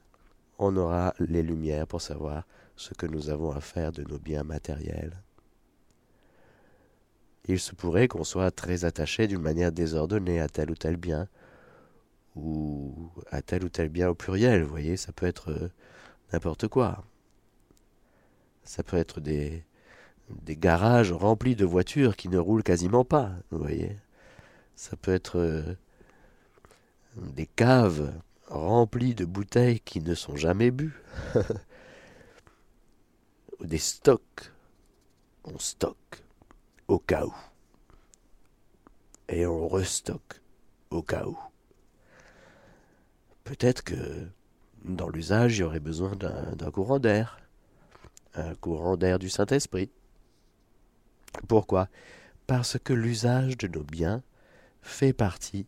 on 0.58 0.76
aura 0.76 1.14
les 1.18 1.42
lumières 1.42 1.86
pour 1.86 2.00
savoir 2.00 2.44
ce 2.76 2.94
que 2.94 3.06
nous 3.06 3.30
avons 3.30 3.50
à 3.50 3.60
faire 3.60 3.92
de 3.92 4.02
nos 4.04 4.18
biens 4.18 4.44
matériels. 4.44 5.16
Il 7.48 7.60
se 7.60 7.74
pourrait 7.74 8.08
qu'on 8.08 8.24
soit 8.24 8.50
très 8.50 8.84
attaché 8.84 9.26
d'une 9.26 9.40
manière 9.40 9.72
désordonnée 9.72 10.40
à 10.40 10.48
tel 10.48 10.70
ou 10.70 10.74
tel 10.74 10.96
bien, 10.96 11.28
ou 12.34 13.10
à 13.30 13.40
tel 13.40 13.64
ou 13.64 13.68
tel 13.68 13.88
bien 13.88 14.08
au 14.08 14.14
pluriel, 14.14 14.62
vous 14.62 14.68
voyez, 14.70 14.96
ça 14.96 15.12
peut 15.12 15.26
être 15.26 15.50
euh, 15.50 15.68
n'importe 16.32 16.68
quoi. 16.68 17.04
Ça 18.64 18.82
peut 18.82 18.96
être 18.96 19.20
des, 19.20 19.64
des 20.28 20.56
garages 20.56 21.12
remplis 21.12 21.54
de 21.54 21.64
voitures 21.64 22.16
qui 22.16 22.28
ne 22.28 22.38
roulent 22.38 22.64
quasiment 22.64 23.04
pas, 23.04 23.32
vous 23.50 23.58
voyez. 23.58 23.96
Ça 24.74 24.96
peut 24.96 25.14
être 25.14 25.38
euh, 25.38 25.74
des 27.16 27.46
caves 27.46 28.12
remplis 28.48 29.14
de 29.14 29.24
bouteilles 29.24 29.80
qui 29.80 30.00
ne 30.00 30.14
sont 30.14 30.36
jamais 30.36 30.70
bues. 30.70 31.02
Des 33.60 33.78
stocks. 33.78 34.52
On 35.44 35.58
stocke 35.58 36.22
au 36.88 36.98
cas 36.98 37.24
où. 37.24 37.34
Et 39.28 39.46
on 39.46 39.68
restocke 39.68 40.40
au 40.90 41.02
cas 41.02 41.26
où. 41.26 41.38
Peut-être 43.44 43.82
que 43.82 44.28
dans 44.84 45.08
l'usage, 45.08 45.56
il 45.56 45.60
y 45.60 45.64
aurait 45.64 45.80
besoin 45.80 46.14
d'un 46.16 46.70
courant 46.70 46.98
d'air. 46.98 47.40
Un 48.34 48.54
courant 48.54 48.96
d'air 48.96 49.18
du 49.18 49.30
Saint-Esprit. 49.30 49.90
Pourquoi? 51.48 51.88
Parce 52.46 52.78
que 52.78 52.92
l'usage 52.92 53.56
de 53.56 53.66
nos 53.66 53.82
biens 53.82 54.22
fait 54.82 55.12
partie 55.12 55.66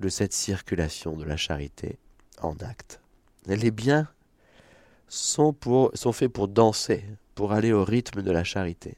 de 0.00 0.08
cette 0.08 0.32
circulation 0.32 1.16
de 1.16 1.24
la 1.24 1.36
charité 1.36 1.98
en 2.40 2.56
acte. 2.56 3.00
Les 3.46 3.70
biens 3.70 4.08
sont, 5.08 5.52
pour, 5.52 5.90
sont 5.94 6.12
faits 6.12 6.32
pour 6.32 6.48
danser, 6.48 7.04
pour 7.34 7.52
aller 7.52 7.72
au 7.72 7.84
rythme 7.84 8.22
de 8.22 8.30
la 8.30 8.44
charité, 8.44 8.96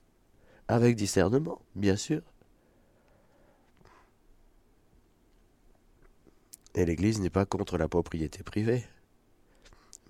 avec 0.68 0.96
discernement, 0.96 1.60
bien 1.74 1.96
sûr. 1.96 2.22
Et 6.74 6.86
l'Église 6.86 7.20
n'est 7.20 7.30
pas 7.30 7.44
contre 7.44 7.76
la 7.76 7.88
propriété 7.88 8.42
privée, 8.42 8.84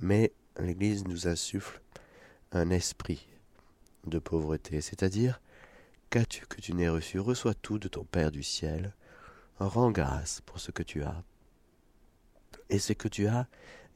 mais 0.01 0.33
l'Église 0.59 1.05
nous 1.07 1.27
insuffle 1.27 1.81
un 2.53 2.71
esprit 2.71 3.27
de 4.07 4.19
pauvreté, 4.19 4.81
c'est-à-dire 4.81 5.41
qu'as-tu 6.11 6.47
que 6.47 6.61
tu 6.61 6.75
n'aies 6.75 6.89
reçu, 6.89 7.19
reçois 7.19 7.55
tout 7.55 7.79
de 7.79 7.89
ton 7.89 8.05
Père 8.05 8.31
du 8.31 8.43
ciel, 8.43 8.95
rends 9.59 9.91
grâce 9.91 10.41
pour 10.43 10.61
ce 10.61 10.71
que 10.71 10.83
tu 10.83 11.03
as 11.03 11.23
et 12.73 12.79
ce 12.79 12.95
que 12.95 13.07
tu 13.07 13.29
as, 13.29 13.47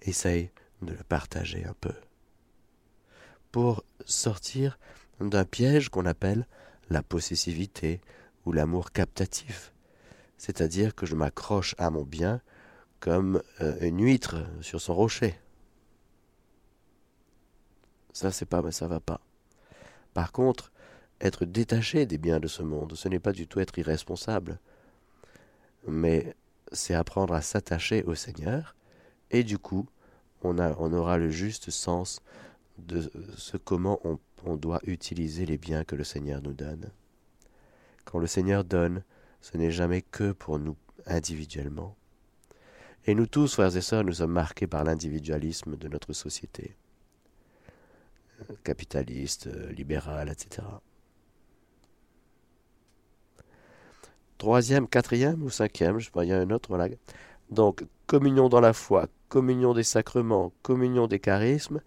essaye 0.02 0.50
de 0.82 0.92
le 0.92 1.02
partager 1.02 1.64
un 1.64 1.74
peu. 1.80 1.94
Pour 3.50 3.84
sortir 4.04 4.78
d'un 5.18 5.46
piège 5.46 5.88
qu'on 5.88 6.04
appelle 6.04 6.46
la 6.90 7.02
possessivité 7.02 8.00
ou 8.44 8.52
l'amour 8.52 8.92
captatif, 8.92 9.72
c'est-à-dire 10.36 10.94
que 10.94 11.06
je 11.06 11.16
m'accroche 11.16 11.74
à 11.78 11.90
mon 11.90 12.04
bien 12.04 12.42
comme 13.00 13.42
euh, 13.62 13.78
une 13.80 14.02
huître 14.02 14.36
sur 14.60 14.80
son 14.80 14.94
rocher. 14.94 15.38
Ça, 18.12 18.30
c'est 18.30 18.46
pas, 18.46 18.70
ça 18.72 18.88
va 18.88 19.00
pas. 19.00 19.20
Par 20.12 20.32
contre, 20.32 20.70
être 21.20 21.46
détaché 21.46 22.04
des 22.04 22.18
biens 22.18 22.40
de 22.40 22.46
ce 22.46 22.62
monde, 22.62 22.94
ce 22.94 23.08
n'est 23.08 23.18
pas 23.18 23.32
du 23.32 23.46
tout 23.46 23.60
être 23.60 23.78
irresponsable, 23.78 24.58
mais 25.86 26.34
c'est 26.72 26.94
apprendre 26.94 27.34
à 27.34 27.42
s'attacher 27.42 28.02
au 28.04 28.14
Seigneur, 28.14 28.74
et 29.30 29.44
du 29.44 29.58
coup, 29.58 29.86
on, 30.42 30.58
aura 30.58 31.18
le 31.18 31.30
juste 31.30 31.70
sens 31.70 32.20
de 32.78 33.10
ce 33.36 33.56
comment 33.56 34.00
on, 34.04 34.18
on 34.44 34.56
doit 34.56 34.80
utiliser 34.84 35.46
les 35.46 35.58
biens 35.58 35.84
que 35.84 35.96
le 35.96 36.04
Seigneur 36.04 36.40
nous 36.42 36.52
donne. 36.52 36.90
Quand 38.04 38.18
le 38.18 38.26
Seigneur 38.26 38.64
donne, 38.64 39.02
ce 39.40 39.56
n'est 39.56 39.72
jamais 39.72 40.02
que 40.02 40.32
pour 40.32 40.58
nous 40.58 40.76
individuellement. 41.06 41.96
Et 43.06 43.14
nous 43.14 43.26
tous, 43.26 43.54
frères 43.54 43.76
et 43.76 43.80
sœurs, 43.80 44.04
nous 44.04 44.14
sommes 44.14 44.32
marqués 44.32 44.66
par 44.66 44.84
l'individualisme 44.84 45.76
de 45.76 45.88
notre 45.88 46.12
société, 46.12 46.76
capitaliste, 48.64 49.48
libérale, 49.70 50.28
etc. 50.28 50.66
Troisième, 54.38 54.86
quatrième 54.86 55.42
ou 55.42 55.50
cinquième, 55.50 55.98
je 55.98 56.06
sais 56.06 56.10
il 56.22 56.28
y 56.28 56.32
a 56.32 56.38
un 56.38 56.50
autre, 56.50 56.68
voilà. 56.68 56.88
Donc, 57.50 57.86
communion 58.06 58.48
dans 58.48 58.60
la 58.60 58.72
foi, 58.72 59.06
communion 59.28 59.72
des 59.72 59.82
sacrements, 59.82 60.52
communion 60.62 61.06
des 61.06 61.20
charismes, 61.20 61.80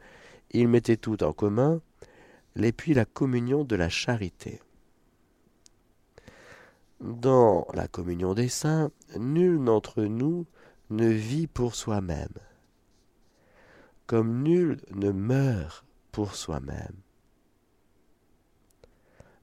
ils 0.51 0.67
mettaient 0.67 0.97
tout 0.97 1.23
en 1.23 1.31
commun, 1.31 1.81
et 2.55 2.71
puis 2.71 2.93
la 2.93 3.05
communion 3.05 3.63
de 3.63 3.75
la 3.75 3.89
charité. 3.89 4.61
Dans 6.99 7.67
la 7.73 7.87
communion 7.87 8.33
des 8.33 8.49
saints, 8.49 8.91
nul 9.17 9.63
d'entre 9.63 10.03
nous 10.03 10.45
ne 10.89 11.07
vit 11.07 11.47
pour 11.47 11.75
soi-même, 11.75 12.33
comme 14.07 14.41
nul 14.43 14.81
ne 14.91 15.11
meurt 15.11 15.85
pour 16.11 16.35
soi-même. 16.35 16.95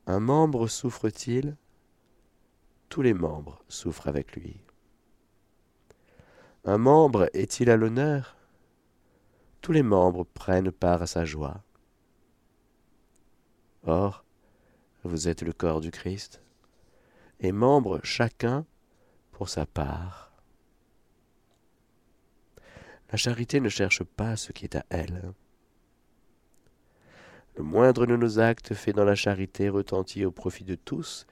Un 0.06 0.20
membre 0.20 0.68
souffre-t-il? 0.68 1.56
Tous 2.88 3.02
les 3.02 3.14
membres 3.14 3.62
souffrent 3.68 4.08
avec 4.08 4.34
lui. 4.34 4.60
Un 6.64 6.78
membre 6.78 7.28
est-il 7.32 7.70
à 7.70 7.76
l'honneur? 7.76 8.36
Tous 9.60 9.72
les 9.72 9.82
membres 9.82 10.24
prennent 10.24 10.72
part 10.72 11.02
à 11.02 11.06
sa 11.06 11.24
joie. 11.24 11.62
Or, 13.84 14.24
vous 15.04 15.28
êtes 15.28 15.42
le 15.42 15.52
corps 15.52 15.80
du 15.80 15.90
Christ, 15.90 16.42
et 17.40 17.52
membres 17.52 18.00
chacun 18.02 18.66
pour 19.32 19.48
sa 19.48 19.66
part. 19.66 20.32
La 23.10 23.16
charité 23.16 23.60
ne 23.60 23.68
cherche 23.68 24.02
pas 24.02 24.36
ce 24.36 24.52
qui 24.52 24.64
est 24.64 24.76
à 24.76 24.84
elle. 24.88 25.32
Le 27.56 27.62
moindre 27.62 28.06
de 28.06 28.16
nos 28.16 28.38
actes 28.38 28.74
fait 28.74 28.92
dans 28.92 29.04
la 29.04 29.14
charité 29.14 29.68
retentit 29.68 30.24
au 30.24 30.32
profit 30.32 30.64
de 30.64 30.74
tous, 30.74 31.26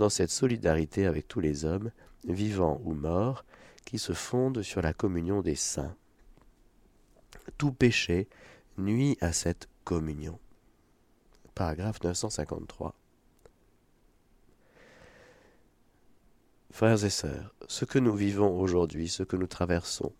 dans 0.00 0.08
cette 0.08 0.30
solidarité 0.30 1.04
avec 1.04 1.28
tous 1.28 1.40
les 1.40 1.66
hommes, 1.66 1.92
vivants 2.24 2.80
ou 2.84 2.94
morts, 2.94 3.44
qui 3.84 3.98
se 3.98 4.14
fondent 4.14 4.62
sur 4.62 4.80
la 4.80 4.94
communion 4.94 5.42
des 5.42 5.54
saints. 5.54 5.94
Tout 7.58 7.72
péché 7.72 8.26
nuit 8.78 9.18
à 9.20 9.34
cette 9.34 9.68
communion. 9.84 10.38
Paragraphe 11.54 12.02
953. 12.02 12.94
Frères 16.70 17.04
et 17.04 17.10
sœurs, 17.10 17.54
ce 17.68 17.84
que 17.84 17.98
nous 17.98 18.14
vivons 18.14 18.58
aujourd'hui, 18.58 19.08
ce 19.08 19.22
que 19.22 19.36
nous 19.36 19.48
traversons, 19.48 20.14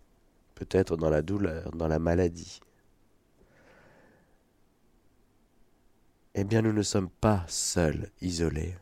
peut-être 0.56 0.98
dans 0.98 1.08
la 1.08 1.22
douleur, 1.22 1.70
dans 1.70 1.88
la 1.88 1.98
maladie, 1.98 2.60
eh 6.34 6.44
bien 6.44 6.60
nous 6.60 6.74
ne 6.74 6.82
sommes 6.82 7.08
pas 7.08 7.46
seuls, 7.48 8.10
isolés. 8.20 8.74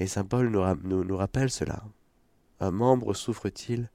Et 0.00 0.06
Saint 0.06 0.24
Paul 0.24 0.48
nous, 0.48 1.16
rappelle 1.16 1.50
cela. 1.50 1.84
Un 2.58 2.70
membre 2.70 3.12
souffre-t-il? 3.12 3.90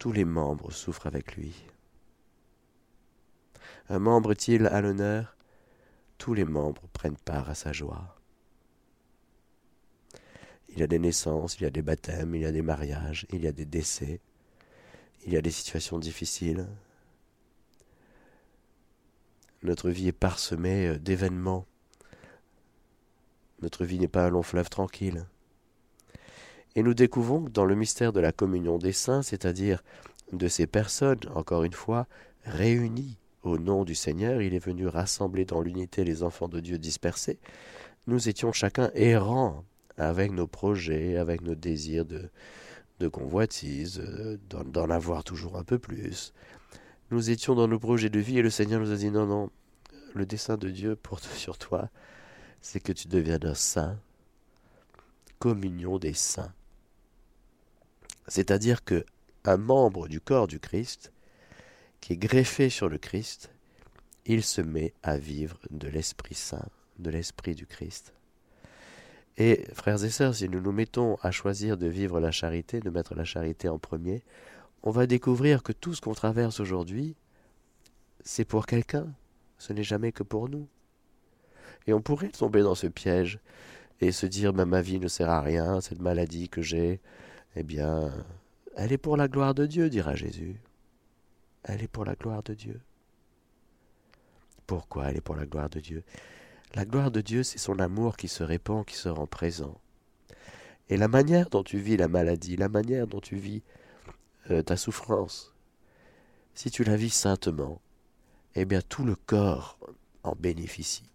Tous 0.00 0.10
les 0.10 0.24
membres 0.24 0.72
souffrent 0.72 1.06
avec 1.06 1.36
lui. 1.36 1.54
Un 3.88 4.00
membre 4.00 4.32
est-il 4.32 4.66
à 4.66 4.80
l'honneur? 4.80 5.36
Tous 6.18 6.34
les 6.34 6.44
membres 6.44 6.88
prennent 6.92 7.16
part 7.16 7.48
à 7.48 7.54
sa 7.54 7.72
joie. 7.72 8.16
Il 10.70 10.80
y 10.80 10.82
a 10.82 10.88
des 10.88 10.98
naissances, 10.98 11.58
il 11.58 11.62
y 11.62 11.66
a 11.66 11.70
des 11.70 11.82
baptêmes, 11.82 12.34
il 12.34 12.42
y 12.42 12.46
a 12.46 12.52
des 12.52 12.62
mariages, 12.62 13.24
il 13.30 13.42
y 13.42 13.46
a 13.46 13.52
des 13.52 13.64
décès, 13.64 14.20
il 15.24 15.32
y 15.32 15.36
a 15.36 15.40
des 15.40 15.52
situations 15.52 16.00
difficiles. 16.00 16.66
Notre 19.62 19.90
vie 19.90 20.08
est 20.08 20.12
parsemée 20.12 20.88
euh, 20.88 20.98
d'événements. 20.98 21.66
Notre 23.62 23.84
vie 23.84 23.98
n'est 23.98 24.08
pas 24.08 24.26
un 24.26 24.30
long 24.30 24.42
fleuve 24.42 24.70
tranquille. 24.70 25.24
Et 26.76 26.82
nous 26.82 26.94
découvrons 26.94 27.44
que 27.44 27.50
dans 27.50 27.64
le 27.64 27.74
mystère 27.74 28.12
de 28.12 28.20
la 28.20 28.32
communion 28.32 28.78
des 28.78 28.92
saints, 28.92 29.22
c'est-à-dire 29.22 29.82
de 30.32 30.48
ces 30.48 30.66
personnes, 30.66 31.20
encore 31.34 31.64
une 31.64 31.72
fois, 31.72 32.06
réunies 32.44 33.18
au 33.42 33.58
nom 33.58 33.84
du 33.84 33.94
Seigneur, 33.94 34.42
il 34.42 34.54
est 34.54 34.64
venu 34.64 34.86
rassembler 34.86 35.44
dans 35.44 35.60
l'unité 35.60 36.04
les 36.04 36.22
enfants 36.22 36.48
de 36.48 36.60
Dieu 36.60 36.78
dispersés, 36.78 37.38
nous 38.06 38.28
étions 38.28 38.52
chacun 38.52 38.90
errants 38.94 39.64
avec 39.96 40.32
nos 40.32 40.46
projets, 40.46 41.16
avec 41.16 41.40
nos 41.40 41.54
désirs 41.54 42.04
de, 42.04 42.30
de 43.00 43.08
convoitise, 43.08 44.02
d'en 44.48 44.90
avoir 44.90 45.24
toujours 45.24 45.56
un 45.56 45.64
peu 45.64 45.78
plus. 45.78 46.32
Nous 47.10 47.30
étions 47.30 47.54
dans 47.54 47.68
nos 47.68 47.78
projets 47.78 48.10
de 48.10 48.18
vie 48.18 48.38
et 48.38 48.42
le 48.42 48.50
Seigneur 48.50 48.80
nous 48.80 48.92
a 48.92 48.96
dit 48.96 49.10
non, 49.10 49.26
non, 49.26 49.50
le 50.14 50.26
dessein 50.26 50.56
de 50.56 50.68
Dieu 50.68 50.96
pour 50.96 51.20
sur 51.20 51.58
toi, 51.58 51.90
c'est 52.68 52.80
que 52.80 52.92
tu 52.92 53.08
deviennes 53.08 53.46
un 53.46 53.54
saint, 53.54 53.98
communion 55.38 55.98
des 55.98 56.12
saints. 56.12 56.52
C'est-à-dire 58.26 58.84
que 58.84 59.06
un 59.46 59.56
membre 59.56 60.06
du 60.06 60.20
corps 60.20 60.46
du 60.46 60.60
Christ, 60.60 61.10
qui 62.02 62.12
est 62.12 62.18
greffé 62.18 62.68
sur 62.68 62.90
le 62.90 62.98
Christ, 62.98 63.50
il 64.26 64.44
se 64.44 64.60
met 64.60 64.92
à 65.02 65.16
vivre 65.16 65.58
de 65.70 65.88
l'Esprit 65.88 66.34
Saint, 66.34 66.68
de 66.98 67.08
l'Esprit 67.08 67.54
du 67.54 67.64
Christ. 67.64 68.12
Et 69.38 69.64
frères 69.72 70.04
et 70.04 70.10
sœurs, 70.10 70.34
si 70.34 70.46
nous 70.50 70.60
nous 70.60 70.72
mettons 70.72 71.16
à 71.22 71.30
choisir 71.30 71.78
de 71.78 71.86
vivre 71.86 72.20
la 72.20 72.32
charité, 72.32 72.80
de 72.80 72.90
mettre 72.90 73.14
la 73.14 73.24
charité 73.24 73.70
en 73.70 73.78
premier, 73.78 74.22
on 74.82 74.90
va 74.90 75.06
découvrir 75.06 75.62
que 75.62 75.72
tout 75.72 75.94
ce 75.94 76.02
qu'on 76.02 76.12
traverse 76.12 76.60
aujourd'hui, 76.60 77.16
c'est 78.24 78.44
pour 78.44 78.66
quelqu'un, 78.66 79.10
ce 79.56 79.72
n'est 79.72 79.82
jamais 79.84 80.12
que 80.12 80.22
pour 80.22 80.50
nous. 80.50 80.68
Et 81.88 81.94
on 81.94 82.02
pourrait 82.02 82.28
tomber 82.28 82.60
dans 82.60 82.74
ce 82.74 82.86
piège 82.86 83.40
et 84.02 84.12
se 84.12 84.26
dire 84.26 84.52
ben, 84.52 84.66
ma 84.66 84.82
vie 84.82 85.00
ne 85.00 85.08
sert 85.08 85.30
à 85.30 85.40
rien, 85.40 85.80
cette 85.80 86.02
maladie 86.02 86.50
que 86.50 86.60
j'ai, 86.60 87.00
eh 87.56 87.62
bien, 87.62 88.12
elle 88.76 88.92
est 88.92 88.98
pour 88.98 89.16
la 89.16 89.26
gloire 89.26 89.54
de 89.54 89.64
Dieu, 89.64 89.88
dira 89.88 90.14
Jésus. 90.14 90.60
Elle 91.64 91.82
est 91.82 91.88
pour 91.88 92.04
la 92.04 92.14
gloire 92.14 92.42
de 92.42 92.52
Dieu. 92.52 92.78
Pourquoi 94.66 95.08
elle 95.08 95.16
est 95.16 95.22
pour 95.22 95.34
la 95.34 95.46
gloire 95.46 95.70
de 95.70 95.80
Dieu? 95.80 96.04
La 96.74 96.84
gloire 96.84 97.10
de 97.10 97.22
Dieu, 97.22 97.42
c'est 97.42 97.56
son 97.56 97.78
amour 97.78 98.18
qui 98.18 98.28
se 98.28 98.42
répand, 98.42 98.84
qui 98.84 98.96
se 98.96 99.08
rend 99.08 99.26
présent. 99.26 99.80
Et 100.90 100.98
la 100.98 101.08
manière 101.08 101.48
dont 101.48 101.62
tu 101.62 101.78
vis 101.78 101.96
la 101.96 102.08
maladie, 102.08 102.56
la 102.56 102.68
manière 102.68 103.06
dont 103.06 103.20
tu 103.20 103.36
vis 103.36 103.62
euh, 104.50 104.62
ta 104.62 104.76
souffrance, 104.76 105.54
si 106.54 106.70
tu 106.70 106.84
la 106.84 106.96
vis 106.96 107.14
saintement, 107.14 107.80
eh 108.56 108.66
bien 108.66 108.82
tout 108.82 109.04
le 109.04 109.16
corps 109.16 109.78
en 110.22 110.34
bénéficie. 110.38 111.08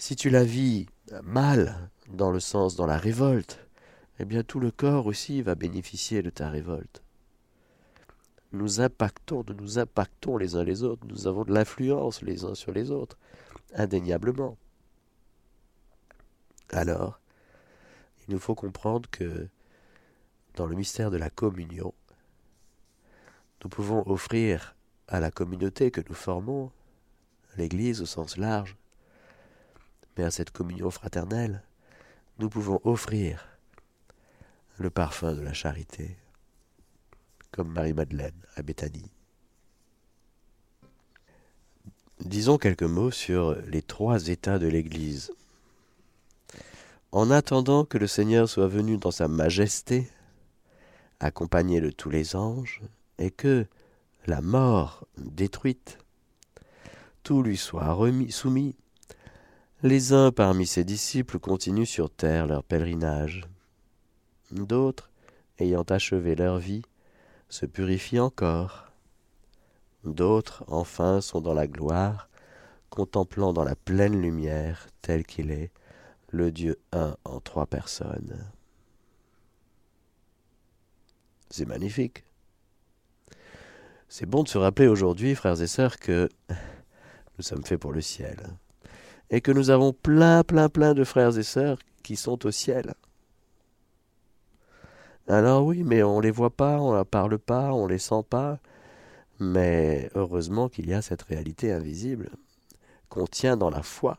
Si 0.00 0.16
tu 0.16 0.30
la 0.30 0.44
vis 0.44 0.86
mal, 1.22 1.90
dans 2.08 2.30
le 2.30 2.40
sens 2.40 2.74
dans 2.74 2.86
la 2.86 2.96
révolte, 2.96 3.68
eh 4.18 4.24
bien 4.24 4.42
tout 4.42 4.58
le 4.58 4.70
corps 4.70 5.04
aussi 5.04 5.42
va 5.42 5.54
bénéficier 5.54 6.22
de 6.22 6.30
ta 6.30 6.48
révolte. 6.48 7.02
Nous 8.52 8.80
impactons, 8.80 9.44
nous 9.46 9.54
nous 9.54 9.78
impactons 9.78 10.38
les 10.38 10.56
uns 10.56 10.64
les 10.64 10.84
autres, 10.84 11.06
nous 11.06 11.26
avons 11.26 11.44
de 11.44 11.52
l'influence 11.52 12.22
les 12.22 12.46
uns 12.46 12.54
sur 12.54 12.72
les 12.72 12.90
autres 12.90 13.18
indéniablement. 13.74 14.56
Alors, 16.70 17.20
il 18.26 18.32
nous 18.32 18.40
faut 18.40 18.54
comprendre 18.54 19.08
que 19.10 19.48
dans 20.54 20.64
le 20.64 20.76
mystère 20.76 21.10
de 21.10 21.18
la 21.18 21.28
communion, 21.28 21.92
nous 23.62 23.68
pouvons 23.68 24.02
offrir 24.10 24.74
à 25.08 25.20
la 25.20 25.30
communauté 25.30 25.90
que 25.90 26.00
nous 26.08 26.14
formons, 26.14 26.72
l'Église 27.58 28.00
au 28.00 28.06
sens 28.06 28.38
large, 28.38 28.78
à 30.22 30.30
cette 30.30 30.50
communion 30.50 30.90
fraternelle, 30.90 31.62
nous 32.38 32.48
pouvons 32.48 32.80
offrir 32.84 33.46
le 34.78 34.90
parfum 34.90 35.34
de 35.34 35.42
la 35.42 35.52
charité, 35.52 36.16
comme 37.50 37.72
Marie-Madeleine 37.72 38.40
à 38.56 38.62
Béthanie. 38.62 39.10
Disons 42.20 42.58
quelques 42.58 42.82
mots 42.82 43.10
sur 43.10 43.56
les 43.66 43.82
trois 43.82 44.28
états 44.28 44.58
de 44.58 44.68
l'Église. 44.68 45.32
En 47.12 47.30
attendant 47.30 47.84
que 47.84 47.98
le 47.98 48.06
Seigneur 48.06 48.48
soit 48.48 48.68
venu 48.68 48.98
dans 48.98 49.10
sa 49.10 49.26
majesté, 49.26 50.08
accompagné 51.18 51.80
de 51.80 51.90
tous 51.90 52.10
les 52.10 52.36
anges, 52.36 52.82
et 53.18 53.30
que 53.30 53.66
la 54.26 54.40
mort 54.40 55.06
détruite, 55.18 55.98
tout 57.22 57.42
lui 57.42 57.56
soit 57.56 57.92
remis, 57.92 58.32
soumis. 58.32 58.76
Les 59.82 60.12
uns 60.12 60.30
parmi 60.30 60.66
ses 60.66 60.84
disciples 60.84 61.38
continuent 61.38 61.86
sur 61.86 62.10
terre 62.10 62.46
leur 62.46 62.62
pèlerinage. 62.62 63.48
D'autres, 64.50 65.10
ayant 65.58 65.84
achevé 65.84 66.34
leur 66.34 66.58
vie, 66.58 66.82
se 67.48 67.64
purifient 67.64 68.20
encore. 68.20 68.92
D'autres, 70.04 70.64
enfin, 70.68 71.22
sont 71.22 71.40
dans 71.40 71.54
la 71.54 71.66
gloire, 71.66 72.28
contemplant 72.90 73.54
dans 73.54 73.64
la 73.64 73.74
pleine 73.74 74.20
lumière, 74.20 74.86
tel 75.00 75.24
qu'il 75.24 75.50
est, 75.50 75.70
le 76.28 76.52
Dieu 76.52 76.78
un 76.92 77.16
en 77.24 77.40
trois 77.40 77.66
personnes. 77.66 78.52
C'est 81.48 81.66
magnifique. 81.66 82.24
C'est 84.10 84.26
bon 84.26 84.42
de 84.42 84.48
se 84.48 84.58
rappeler 84.58 84.88
aujourd'hui, 84.88 85.34
frères 85.34 85.62
et 85.62 85.66
sœurs, 85.66 85.98
que 85.98 86.28
nous 86.50 87.42
sommes 87.42 87.64
faits 87.64 87.80
pour 87.80 87.92
le 87.92 88.02
ciel. 88.02 88.36
Et 89.30 89.40
que 89.40 89.52
nous 89.52 89.70
avons 89.70 89.92
plein, 89.92 90.42
plein, 90.42 90.68
plein 90.68 90.94
de 90.94 91.04
frères 91.04 91.38
et 91.38 91.42
sœurs 91.42 91.78
qui 92.02 92.16
sont 92.16 92.46
au 92.46 92.50
ciel. 92.50 92.94
Alors 95.28 95.64
oui, 95.64 95.84
mais 95.84 96.02
on 96.02 96.16
ne 96.16 96.22
les 96.22 96.32
voit 96.32 96.50
pas, 96.50 96.80
on 96.80 96.96
ne 96.96 97.04
parle 97.04 97.38
pas, 97.38 97.72
on 97.72 97.86
ne 97.86 97.92
les 97.92 97.98
sent 97.98 98.24
pas. 98.28 98.58
Mais 99.38 100.10
heureusement 100.14 100.68
qu'il 100.68 100.88
y 100.88 100.94
a 100.94 101.02
cette 101.02 101.22
réalité 101.22 101.72
invisible 101.72 102.30
qu'on 103.08 103.26
tient 103.26 103.56
dans 103.56 103.70
la 103.70 103.82
foi. 103.82 104.18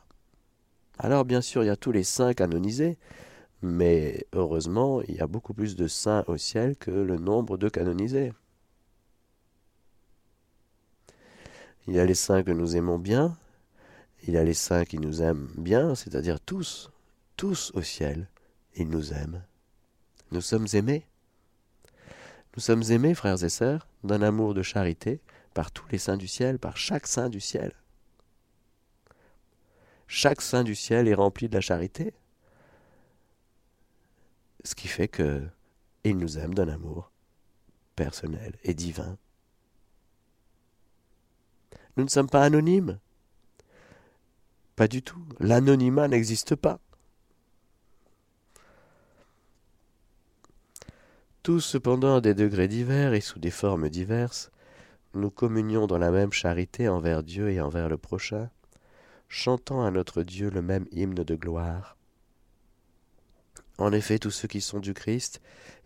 Alors 0.97 1.25
bien 1.25 1.41
sûr, 1.41 1.63
il 1.63 1.67
y 1.67 1.69
a 1.69 1.75
tous 1.75 1.91
les 1.91 2.03
saints 2.03 2.33
canonisés, 2.33 2.97
mais 3.61 4.25
heureusement, 4.33 5.01
il 5.07 5.15
y 5.15 5.19
a 5.19 5.27
beaucoup 5.27 5.53
plus 5.53 5.75
de 5.75 5.87
saints 5.87 6.23
au 6.27 6.37
ciel 6.37 6.75
que 6.75 6.91
le 6.91 7.17
nombre 7.17 7.57
de 7.57 7.69
canonisés. 7.69 8.33
Il 11.87 11.95
y 11.95 11.99
a 11.99 12.05
les 12.05 12.15
saints 12.15 12.43
que 12.43 12.51
nous 12.51 12.75
aimons 12.75 12.99
bien, 12.99 13.35
il 14.23 14.37
a 14.37 14.43
les 14.43 14.53
saints 14.53 14.85
qui 14.85 14.97
nous 14.97 15.21
aiment 15.21 15.49
bien, 15.57 15.95
c'est-à-dire 15.95 16.39
tous, 16.39 16.91
tous 17.37 17.71
au 17.73 17.81
ciel, 17.81 18.27
ils 18.75 18.87
nous 18.87 19.13
aiment. 19.13 19.43
Nous 20.31 20.41
sommes 20.41 20.67
aimés. 20.73 21.05
Nous 22.55 22.61
sommes 22.61 22.83
aimés, 22.89 23.15
frères 23.15 23.43
et 23.43 23.49
sœurs, 23.49 23.87
d'un 24.03 24.21
amour 24.21 24.53
de 24.53 24.61
charité 24.61 25.21
par 25.53 25.71
tous 25.71 25.87
les 25.89 25.97
saints 25.97 26.17
du 26.17 26.27
ciel, 26.27 26.59
par 26.59 26.77
chaque 26.77 27.07
saint 27.07 27.29
du 27.29 27.39
ciel. 27.39 27.73
Chaque 30.07 30.41
saint 30.41 30.63
du 30.63 30.75
ciel 30.75 31.07
est 31.07 31.13
rempli 31.13 31.47
de 31.47 31.53
la 31.53 31.61
charité, 31.61 32.13
ce 34.63 34.75
qui 34.75 34.87
fait 34.87 35.07
que 35.07 35.47
il 36.03 36.17
nous 36.17 36.37
aime 36.37 36.53
d'un 36.53 36.67
amour 36.67 37.11
personnel 37.95 38.57
et 38.63 38.73
divin. 38.73 39.17
Nous 41.97 42.03
ne 42.03 42.09
sommes 42.09 42.29
pas 42.29 42.43
anonymes. 42.43 42.99
Pas 44.75 44.87
du 44.87 45.01
tout. 45.01 45.23
L'anonymat 45.39 46.07
n'existe 46.07 46.55
pas. 46.55 46.79
Tous 51.43 51.59
cependant 51.59 52.17
à 52.17 52.21
des 52.21 52.35
degrés 52.35 52.67
divers 52.67 53.13
et 53.13 53.21
sous 53.21 53.39
des 53.39 53.49
formes 53.49 53.89
diverses, 53.89 54.51
nous 55.13 55.31
communions 55.31 55.87
dans 55.87 55.97
la 55.97 56.11
même 56.11 56.31
charité 56.31 56.87
envers 56.87 57.23
Dieu 57.23 57.49
et 57.49 57.59
envers 57.59 57.89
le 57.89 57.97
prochain, 57.97 58.49
chantant 59.27 59.83
à 59.83 59.91
notre 59.91 60.23
Dieu 60.23 60.49
le 60.49 60.61
même 60.61 60.85
hymne 60.91 61.15
de 61.15 61.35
gloire. 61.35 61.97
En 63.77 63.91
effet, 63.91 64.19
tous 64.19 64.31
ceux 64.31 64.47
qui 64.47 64.61
sont 64.61 64.79
du 64.79 64.93
Christ 64.93 65.41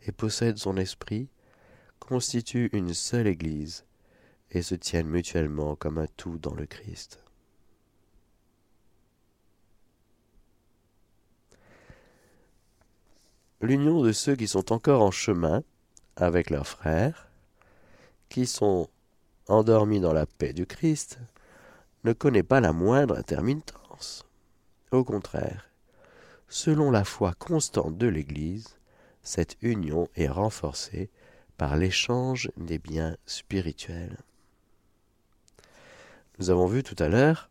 et 0.06 0.12
possèdent 0.12 0.58
son 0.58 0.76
esprit 0.76 1.30
constituent 2.00 2.70
une 2.74 2.94
seule 2.94 3.28
Église 3.28 3.86
et 4.52 4.62
se 4.62 4.76
tiennent 4.76 5.08
mutuellement 5.08 5.76
comme 5.76 5.98
un 5.98 6.08
tout 6.18 6.38
dans 6.38 6.54
le 6.54 6.66
Christ. 6.66 7.25
L'union 13.66 14.04
de 14.04 14.12
ceux 14.12 14.36
qui 14.36 14.48
sont 14.48 14.72
encore 14.72 15.02
en 15.02 15.10
chemin 15.10 15.64
avec 16.18 16.52
leurs 16.52 16.68
frères, 16.68 17.28
qui 18.30 18.46
sont 18.46 18.90
endormis 19.48 20.00
dans 20.00 20.14
la 20.14 20.28
paix 20.28 20.54
du 20.54 20.68
Christ, 20.68 21.18
ne 22.04 22.14
connaît 22.14 22.44
pas 22.44 22.60
la 22.60 22.74
moindre 22.74 23.18
intermittence. 23.18 24.24
Au 24.92 25.04
contraire, 25.04 25.68
selon 26.48 26.92
la 26.92 27.04
foi 27.04 27.34
constante 27.34 27.98
de 27.98 28.06
l'Église, 28.06 28.78
cette 29.24 29.58
union 29.64 30.10
est 30.16 30.30
renforcée 30.30 31.10
par 31.58 31.76
l'échange 31.76 32.52
des 32.58 32.78
biens 32.78 33.18
spirituels. 33.26 34.20
Nous 36.38 36.52
avons 36.52 36.68
vu 36.68 36.84
tout 36.84 37.02
à 37.04 37.10
l'heure 37.10 37.50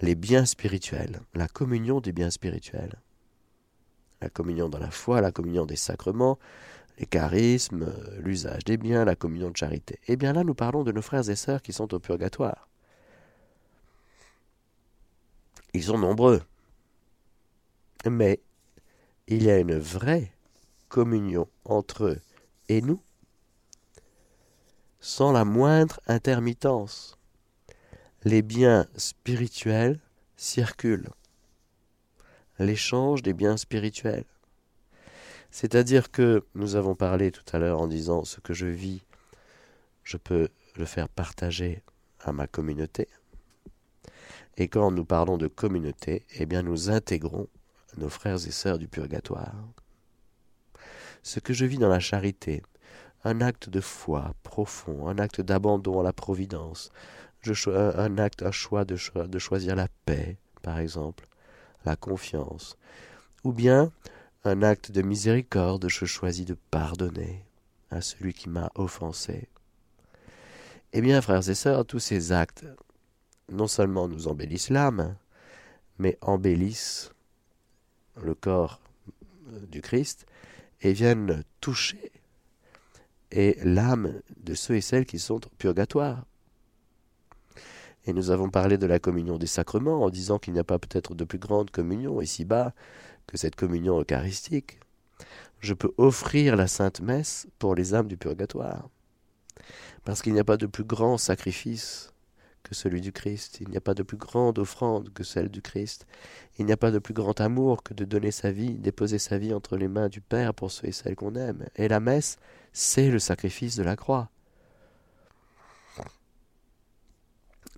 les 0.00 0.14
biens 0.14 0.46
spirituels, 0.46 1.20
la 1.34 1.46
communion 1.46 2.00
des 2.00 2.12
biens 2.12 2.30
spirituels. 2.30 2.96
La 4.22 4.30
communion 4.30 4.68
dans 4.68 4.78
la 4.78 4.90
foi, 4.90 5.20
la 5.20 5.32
communion 5.32 5.66
des 5.66 5.76
sacrements, 5.76 6.38
les 6.98 7.06
charismes, 7.06 7.92
l'usage 8.18 8.64
des 8.64 8.76
biens, 8.76 9.04
la 9.04 9.16
communion 9.16 9.50
de 9.50 9.56
charité. 9.56 9.98
Eh 10.06 10.16
bien 10.16 10.32
là, 10.32 10.44
nous 10.44 10.54
parlons 10.54 10.84
de 10.84 10.92
nos 10.92 11.02
frères 11.02 11.28
et 11.28 11.36
sœurs 11.36 11.60
qui 11.60 11.72
sont 11.72 11.92
au 11.92 11.98
purgatoire. 11.98 12.68
Ils 15.74 15.84
sont 15.84 15.98
nombreux. 15.98 16.42
Mais 18.08 18.40
il 19.26 19.42
y 19.42 19.50
a 19.50 19.58
une 19.58 19.78
vraie 19.78 20.32
communion 20.88 21.48
entre 21.64 22.04
eux 22.04 22.20
et 22.68 22.82
nous, 22.82 23.00
sans 25.00 25.32
la 25.32 25.44
moindre 25.44 26.00
intermittence. 26.06 27.18
Les 28.24 28.42
biens 28.42 28.86
spirituels 28.96 29.98
circulent. 30.36 31.10
L'échange 32.62 33.22
des 33.22 33.32
biens 33.32 33.56
spirituels. 33.56 34.24
C'est-à-dire 35.50 36.12
que 36.12 36.44
nous 36.54 36.76
avons 36.76 36.94
parlé 36.94 37.32
tout 37.32 37.44
à 37.52 37.58
l'heure 37.58 37.80
en 37.80 37.88
disant 37.88 38.24
ce 38.24 38.38
que 38.38 38.54
je 38.54 38.66
vis, 38.66 39.02
je 40.04 40.16
peux 40.16 40.48
le 40.76 40.84
faire 40.84 41.08
partager 41.08 41.82
à 42.20 42.30
ma 42.30 42.46
communauté. 42.46 43.08
Et 44.56 44.68
quand 44.68 44.92
nous 44.92 45.04
parlons 45.04 45.38
de 45.38 45.48
communauté, 45.48 46.24
eh 46.36 46.46
bien 46.46 46.62
nous 46.62 46.88
intégrons 46.88 47.48
nos 47.96 48.08
frères 48.08 48.46
et 48.46 48.52
sœurs 48.52 48.78
du 48.78 48.86
purgatoire. 48.86 49.56
Ce 51.24 51.40
que 51.40 51.52
je 51.52 51.64
vis 51.64 51.78
dans 51.78 51.88
la 51.88 51.98
charité, 51.98 52.62
un 53.24 53.40
acte 53.40 53.70
de 53.70 53.80
foi 53.80 54.34
profond, 54.44 55.08
un 55.08 55.18
acte 55.18 55.40
d'abandon 55.40 55.98
à 55.98 56.04
la 56.04 56.12
providence, 56.12 56.92
un 57.66 58.18
acte, 58.18 58.44
un 58.44 58.52
choix 58.52 58.84
de, 58.84 58.96
de 59.26 59.38
choisir 59.40 59.74
la 59.74 59.88
paix, 60.06 60.38
par 60.62 60.78
exemple, 60.78 61.26
la 61.84 61.96
confiance, 61.96 62.76
ou 63.44 63.52
bien 63.52 63.92
un 64.44 64.62
acte 64.62 64.90
de 64.90 65.02
miséricorde, 65.02 65.88
je 65.88 66.04
choisis 66.04 66.46
de 66.46 66.56
pardonner 66.70 67.44
à 67.90 68.00
celui 68.00 68.32
qui 68.32 68.48
m'a 68.48 68.70
offensé. 68.74 69.48
Eh 70.92 71.00
bien, 71.00 71.20
frères 71.20 71.48
et 71.48 71.54
sœurs, 71.54 71.86
tous 71.86 72.00
ces 72.00 72.32
actes, 72.32 72.64
non 73.50 73.66
seulement 73.66 74.08
nous 74.08 74.28
embellissent 74.28 74.70
l'âme, 74.70 75.16
mais 75.98 76.18
embellissent 76.20 77.12
le 78.20 78.34
corps 78.34 78.80
du 79.68 79.80
Christ 79.80 80.26
et 80.80 80.92
viennent 80.92 81.44
toucher 81.60 82.12
et 83.30 83.56
l'âme 83.62 84.20
de 84.36 84.54
ceux 84.54 84.76
et 84.76 84.80
celles 84.80 85.06
qui 85.06 85.18
sont 85.18 85.46
au 85.46 85.50
purgatoire. 85.58 86.24
Et 88.04 88.12
nous 88.12 88.30
avons 88.30 88.50
parlé 88.50 88.78
de 88.78 88.86
la 88.86 88.98
communion 88.98 89.38
des 89.38 89.46
sacrements 89.46 90.02
en 90.02 90.10
disant 90.10 90.38
qu'il 90.38 90.54
n'y 90.54 90.60
a 90.60 90.64
pas 90.64 90.78
peut-être 90.78 91.14
de 91.14 91.24
plus 91.24 91.38
grande 91.38 91.70
communion 91.70 92.20
ici-bas 92.20 92.74
que 93.26 93.36
cette 93.36 93.56
communion 93.56 94.00
eucharistique. 94.00 94.80
Je 95.60 95.74
peux 95.74 95.92
offrir 95.96 96.56
la 96.56 96.66
Sainte 96.66 97.00
Messe 97.00 97.46
pour 97.58 97.74
les 97.74 97.94
âmes 97.94 98.08
du 98.08 98.16
purgatoire. 98.16 98.88
Parce 100.04 100.22
qu'il 100.22 100.32
n'y 100.32 100.40
a 100.40 100.44
pas 100.44 100.56
de 100.56 100.66
plus 100.66 100.82
grand 100.84 101.16
sacrifice 101.16 102.12
que 102.64 102.74
celui 102.74 103.00
du 103.00 103.12
Christ. 103.12 103.58
Il 103.60 103.68
n'y 103.68 103.76
a 103.76 103.80
pas 103.80 103.94
de 103.94 104.02
plus 104.02 104.16
grande 104.16 104.58
offrande 104.58 105.12
que 105.12 105.22
celle 105.22 105.48
du 105.48 105.62
Christ. 105.62 106.06
Il 106.58 106.66
n'y 106.66 106.72
a 106.72 106.76
pas 106.76 106.90
de 106.90 106.98
plus 106.98 107.14
grand 107.14 107.40
amour 107.40 107.84
que 107.84 107.94
de 107.94 108.04
donner 108.04 108.32
sa 108.32 108.50
vie, 108.50 108.74
déposer 108.74 109.18
sa 109.18 109.38
vie 109.38 109.54
entre 109.54 109.76
les 109.76 109.88
mains 109.88 110.08
du 110.08 110.20
Père 110.20 110.54
pour 110.54 110.72
ceux 110.72 110.88
et 110.88 110.92
celles 110.92 111.14
qu'on 111.14 111.36
aime. 111.36 111.66
Et 111.76 111.86
la 111.86 112.00
messe, 112.00 112.38
c'est 112.72 113.10
le 113.10 113.20
sacrifice 113.20 113.76
de 113.76 113.84
la 113.84 113.94
croix. 113.94 114.31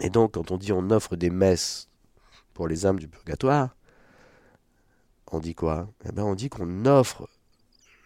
Et 0.01 0.11
donc, 0.11 0.33
quand 0.35 0.51
on 0.51 0.59
dit 0.59 0.73
on 0.73 0.91
offre 0.91 1.17
des 1.17 1.31
messes 1.31 1.89
pour 2.53 2.69
les 2.69 2.87
âmes 2.87 2.99
du 2.99 3.09
purgatoire, 3.09 3.77
on 5.31 5.41
dit 5.41 5.55
quoi? 5.55 5.89
Eh 6.09 6.13
bien, 6.13 6.25
on 6.25 6.35
dit 6.35 6.49
qu'on 6.49 6.85
offre 6.87 7.29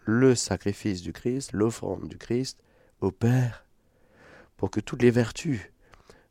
le 0.05 0.35
sacrifice 0.35 1.03
du 1.03 1.13
Christ, 1.13 1.53
l'offrande 1.53 2.09
du 2.09 2.17
Christ 2.17 2.59
au 3.01 3.11
Père, 3.11 3.65
pour 4.57 4.71
que 4.71 4.81
toutes 4.81 5.03
les 5.03 5.11
vertus 5.11 5.61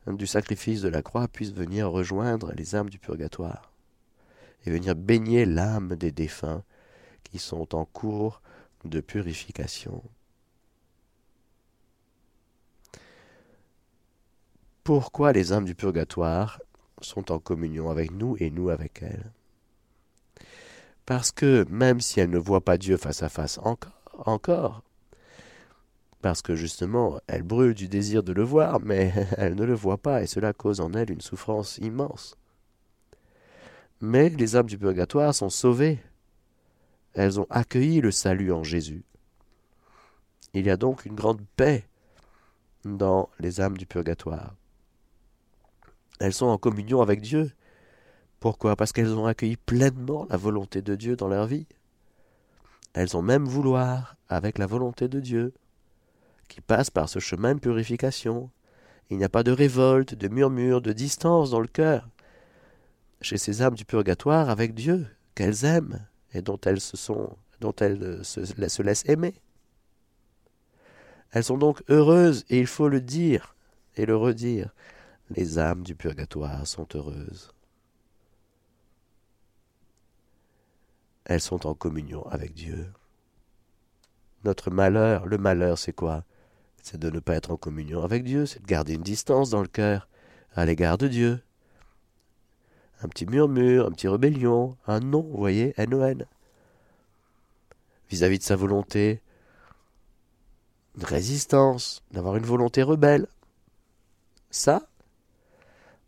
du 0.08 0.26
sacrifice 0.26 0.82
de 0.82 0.90
la 0.90 1.02
croix 1.02 1.28
puisse 1.28 1.52
venir 1.52 1.92
rejoindre 1.92 2.54
les 2.54 2.76
âmes 2.76 2.90
du 2.90 2.98
purgatoire 2.98 3.72
et 4.66 4.72
venir 4.72 4.96
baigner 4.96 5.46
l'âme 5.46 5.96
des 5.96 6.12
défunts 6.12 6.64
qui 7.24 7.40
sont 7.40 7.76
en 7.76 7.86
cours 7.86 8.42
de 8.86 9.02
purification. 9.02 10.04
Pourquoi 14.88 15.34
les 15.34 15.52
âmes 15.52 15.66
du 15.66 15.76
purgatoire 15.76 16.62
sont 17.02 17.34
en 17.34 17.40
communion 17.40 17.90
avec 17.90 18.10
nous 18.10 18.38
et 18.40 18.50
nous 18.50 18.70
avec 18.70 19.04
elles. 19.04 19.34
Parce 21.06 21.34
que 21.34 21.66
même 21.70 22.00
si 22.00 22.22
elles 22.22 22.30
ne 22.30 22.38
voient 22.38 22.64
pas 22.64 22.78
Dieu 22.78 22.96
face 22.96 23.22
à 23.22 23.28
face 23.28 23.58
encore, 23.58 23.92
encore, 24.14 24.84
parce 26.22 26.42
que 26.42 26.56
justement 26.56 27.20
elles 27.28 27.44
brûlent 27.44 27.74
du 27.74 27.90
désir 27.90 28.24
de 28.24 28.32
le 28.32 28.44
voir, 28.44 28.80
mais 28.80 29.12
elles 29.38 29.56
ne 29.56 29.66
le 29.66 29.74
voient 29.74 29.98
pas 29.98 30.24
et 30.24 30.26
cela 30.26 30.54
cause 30.54 30.80
en 30.80 30.94
elles 30.94 31.12
une 31.12 31.20
souffrance 31.20 31.80
immense. 31.80 32.38
Mais 34.00 34.30
les 34.30 34.56
âmes 34.56 34.68
du 34.68 34.78
purgatoire 34.78 35.36
sont 35.36 35.50
sauvées. 35.50 36.00
Elles 37.14 37.42
ont 37.42 37.48
accueilli 37.50 38.00
le 38.00 38.12
salut 38.12 38.54
en 38.54 38.64
Jésus. 38.64 39.04
Il 40.54 40.66
y 40.66 40.70
a 40.70 40.78
donc 40.78 41.04
une 41.04 41.16
grande 41.16 41.42
paix 41.58 41.86
dans 42.86 43.28
les 43.42 43.60
âmes 43.60 43.78
du 43.78 43.86
purgatoire. 43.86 44.56
Elles 46.20 46.34
sont 46.34 46.48
en 46.48 46.58
communion 46.58 47.02
avec 47.02 47.22
Dieu. 47.22 47.52
Pourquoi? 48.40 48.76
Parce 48.76 48.92
qu'elles 48.92 49.16
ont 49.16 49.26
accueilli 49.26 49.58
pleinement 49.58 50.28
la 50.30 50.38
volonté 50.38 50.82
de 50.82 50.96
Dieu 50.96 51.16
dans 51.16 51.28
leur 51.28 51.46
vie. 51.46 51.68
Elles 52.94 53.16
ont 53.16 53.22
même 53.22 53.46
vouloir 53.46 54.16
avec 54.30 54.58
la 54.58 54.66
volonté 54.66 55.08
de 55.08 55.20
Dieu, 55.20 55.54
qui 56.48 56.62
passe 56.62 56.90
par 56.90 57.10
ce 57.10 57.20
chemin 57.20 57.56
de 57.56 57.60
purification. 57.60 58.50
Il 59.10 59.18
n'y 59.18 59.24
a 59.24 59.30
pas 59.30 59.44
de 59.44 59.52
révolte, 59.52 60.16
de 60.16 60.28
murmure, 60.28 60.82
de 60.82 60.94
distance 60.94 61.52
dans 61.52 61.60
le 61.60 61.68
cœur. 61.68 62.10
Chez 63.22 63.38
ces 63.38 63.62
âmes 63.62 63.76
du 63.76 63.86
purgatoire 63.86 64.50
avec 64.50 64.74
Dieu, 64.74 65.08
qu'elles 65.36 65.66
aiment 65.66 66.06
et 66.34 66.42
dont 66.42 66.60
elles 66.66 66.82
se 66.82 66.96
se 66.96 68.82
laissent 68.82 69.06
aimer. 69.08 69.36
Elles 71.32 71.44
sont 71.44 71.58
donc 71.58 71.84
heureuses, 71.90 72.46
et 72.50 72.60
il 72.60 72.68
faut 72.68 72.90
le 72.90 73.02
dire 73.02 73.56
et 73.96 74.06
le 74.06 74.16
redire. 74.16 74.74
Les 75.30 75.60
âmes 75.60 75.84
du 75.84 75.94
purgatoire 75.94 76.66
sont 76.66 76.88
heureuses. 76.96 77.54
Elles 81.26 81.42
sont 81.42 81.68
en 81.68 81.74
communion 81.74 82.26
avec 82.28 82.54
Dieu. 82.54 82.92
Notre 84.46 84.72
malheur, 84.72 85.26
le 85.26 85.38
malheur, 85.38 85.78
c'est 85.78 85.92
quoi? 85.92 86.24
C'est 86.82 86.98
de 86.98 87.10
ne 87.10 87.20
pas 87.20 87.36
être 87.36 87.52
en 87.52 87.58
communion 87.58 88.04
avec 88.04 88.24
Dieu, 88.24 88.46
c'est 88.46 88.62
de 88.62 88.68
garder 88.68 88.94
une 88.94 89.04
distance 89.04 89.50
dans 89.50 89.62
le 89.62 89.68
cœur 89.68 90.08
à 90.56 90.66
l'égard 90.66 90.98
de 90.98 91.10
Dieu. 91.10 91.42
Un 93.02 93.10
petit 93.10 93.26
murmure, 93.26 93.88
un 93.88 93.92
petit 93.92 94.08
rébellion, 94.08 94.78
un 94.88 95.02
non, 95.02 95.22
vous 95.22 95.38
voyez, 95.38 95.74
N-O-N. 95.76 96.26
Vis-à-vis 98.10 98.40
de 98.40 98.44
sa 98.44 98.56
volonté, 98.56 99.22
une 100.96 101.04
résistance, 101.04 102.02
d'avoir 102.12 102.38
une 102.38 102.46
volonté 102.46 102.82
rebelle. 102.82 103.28
Ça, 104.50 104.88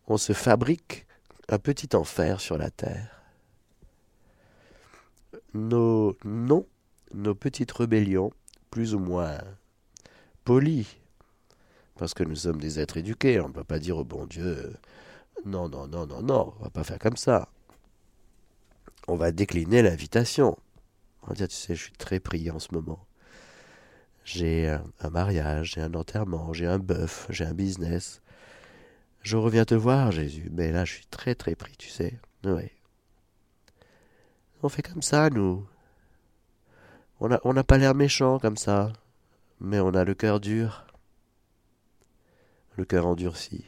on 0.10 0.18
se 0.18 0.34
fabrique 0.34 1.06
un 1.48 1.60
petit 1.60 1.96
enfer 1.96 2.42
sur 2.42 2.58
la 2.58 2.70
terre. 2.70 3.22
Nos 5.54 6.18
non, 6.26 6.66
nos 7.14 7.36
petites 7.36 7.72
rébellions, 7.72 8.32
plus 8.72 8.94
ou 8.94 9.00
moins 9.00 9.38
polies, 10.44 10.98
parce 11.96 12.14
que 12.14 12.24
nous 12.24 12.36
sommes 12.36 12.60
des 12.60 12.80
êtres 12.80 12.98
éduqués, 12.98 13.40
on 13.40 13.48
ne 13.48 13.54
peut 13.54 13.64
pas 13.64 13.80
dire 13.80 13.98
au 13.98 14.04
bon 14.04 14.26
Dieu 14.26 14.76
non, 15.46 15.70
non, 15.70 15.88
non, 15.88 16.06
non, 16.06 16.22
non, 16.22 16.54
on 16.60 16.64
va 16.64 16.70
pas 16.70 16.84
faire 16.84 17.00
comme 17.00 17.16
ça. 17.16 17.48
On 19.08 19.16
va 19.16 19.32
décliner 19.32 19.82
l'invitation. 19.82 20.58
On 21.24 21.28
va 21.28 21.34
dire, 21.34 21.48
tu 21.48 21.56
sais, 21.56 21.76
je 21.76 21.84
suis 21.84 21.94
très 21.94 22.20
pris 22.20 22.52
en 22.52 22.60
ce 22.60 22.74
moment. 22.74 23.06
J'ai 24.26 24.68
un 25.00 25.10
mariage, 25.10 25.74
j'ai 25.76 25.82
un 25.82 25.94
enterrement, 25.94 26.52
j'ai 26.54 26.68
un 26.68 26.78
bœuf, 26.78 27.26
j'ai 27.30 27.46
un 27.46 27.54
business. 27.54 28.22
Je 29.22 29.38
reviens 29.38 29.66
te 29.66 29.76
voir, 29.76 30.12
Jésus, 30.12 30.50
mais 30.52 30.72
là 30.72 30.86
je 30.86 30.94
suis 30.94 31.06
très 31.06 31.36
très 31.36 31.56
pris, 31.56 31.76
tu 31.78 31.90
sais. 31.90 32.20
Oui. 32.44 32.72
On 34.64 34.70
fait 34.70 34.82
comme 34.82 35.02
ça, 35.02 35.30
nous. 35.30 35.68
On 37.20 37.54
n'a 37.54 37.64
pas 37.64 37.78
l'air 37.78 37.96
méchant 37.96 38.40
comme 38.40 38.58
ça, 38.58 38.94
mais 39.60 39.80
on 39.80 39.94
a 39.94 40.06
le 40.06 40.14
cœur 40.14 40.40
dur, 40.40 40.86
le 42.78 42.86
cœur 42.86 43.06
endurci. 43.06 43.66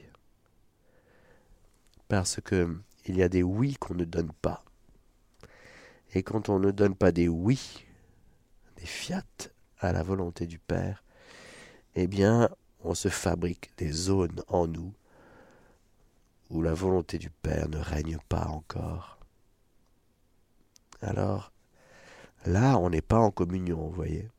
Parce 2.08 2.40
que 2.42 2.78
il 3.06 3.18
y 3.18 3.24
a 3.24 3.30
des 3.30 3.44
oui 3.44 3.76
qu'on 3.76 3.96
ne 3.96 4.06
donne 4.06 4.32
pas. 4.42 4.64
Et 6.14 6.24
quand 6.24 6.50
on 6.50 6.60
ne 6.60 6.72
donne 6.72 6.96
pas 6.96 7.12
des 7.12 7.28
oui, 7.28 7.86
des 8.78 8.86
fiat 8.86 9.24
à 9.80 9.92
la 9.92 10.04
volonté 10.04 10.46
du 10.46 10.60
Père, 10.60 11.04
eh 11.96 12.08
bien, 12.08 12.50
on 12.84 12.94
se 12.96 13.10
fabrique 13.10 13.72
des 13.78 13.92
zones 13.92 14.44
en 14.48 14.68
nous 14.68 14.94
où 16.52 16.62
la 16.62 16.74
volonté 16.74 17.18
du 17.18 17.30
Père 17.30 17.70
ne 17.70 17.80
règne 17.80 18.18
pas 18.28 18.46
encore. 18.48 19.18
Alors, 21.02 21.52
là, 22.46 22.78
on 22.78 22.90
n'est 22.90 23.02
pas 23.02 23.20
en 23.20 23.32
communion, 23.32 23.78
vous 23.78 23.92
voyez. 23.92 24.30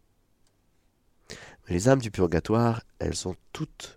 Mais 1.67 1.75
les 1.75 1.89
âmes 1.89 2.01
du 2.01 2.11
purgatoire, 2.11 2.83
elles 2.99 3.17
sont 3.17 3.35
toutes 3.53 3.97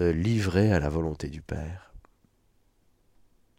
euh, 0.00 0.12
livrées 0.12 0.72
à 0.72 0.80
la 0.80 0.88
volonté 0.88 1.28
du 1.28 1.42
Père. 1.42 1.94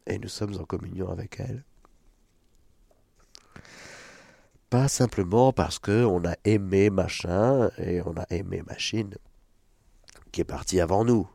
Et 0.05 0.19
nous 0.19 0.27
sommes 0.27 0.59
en 0.59 0.65
communion 0.65 1.09
avec 1.09 1.39
elles. 1.39 1.63
Pas 4.69 4.89
simplement 4.89 5.53
parce 5.53 5.79
qu'on 5.79 6.25
a 6.25 6.35
aimé 6.43 6.89
machin 6.89 7.69
et 7.77 8.01
on 8.01 8.17
a 8.17 8.25
aimé 8.29 8.61
machine 8.67 9.15
qui 10.33 10.41
est 10.41 10.45
parti 10.45 10.81
avant 10.81 11.05
nous. 11.05 11.29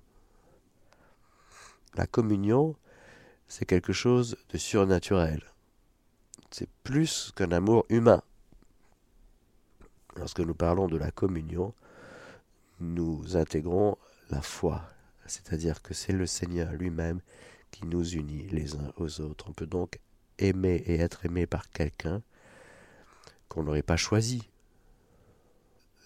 La 1.94 2.06
communion, 2.06 2.74
c'est 3.48 3.66
quelque 3.66 3.92
chose 3.92 4.36
de 4.48 4.58
surnaturel. 4.58 5.42
C'est 6.50 6.68
plus 6.84 7.32
qu'un 7.36 7.52
amour 7.52 7.84
humain. 7.90 8.22
Lorsque 10.16 10.40
nous 10.40 10.54
parlons 10.54 10.88
de 10.88 10.96
la 10.96 11.10
communion, 11.10 11.74
nous 12.80 13.36
intégrons 13.36 13.96
la 14.30 14.40
foi, 14.40 14.82
c'est-à-dire 15.26 15.82
que 15.82 15.94
c'est 15.94 16.12
le 16.12 16.26
Seigneur 16.26 16.72
lui-même 16.72 17.20
qui 17.70 17.86
nous 17.86 18.06
unit 18.14 18.48
les 18.48 18.74
uns 18.76 18.92
aux 18.96 19.20
autres. 19.20 19.46
On 19.48 19.52
peut 19.52 19.66
donc 19.66 19.98
aimer 20.38 20.82
et 20.86 20.98
être 20.98 21.26
aimé 21.26 21.46
par 21.46 21.70
quelqu'un 21.70 22.22
qu'on 23.48 23.62
n'aurait 23.62 23.82
pas 23.82 23.96
choisi. 23.96 24.48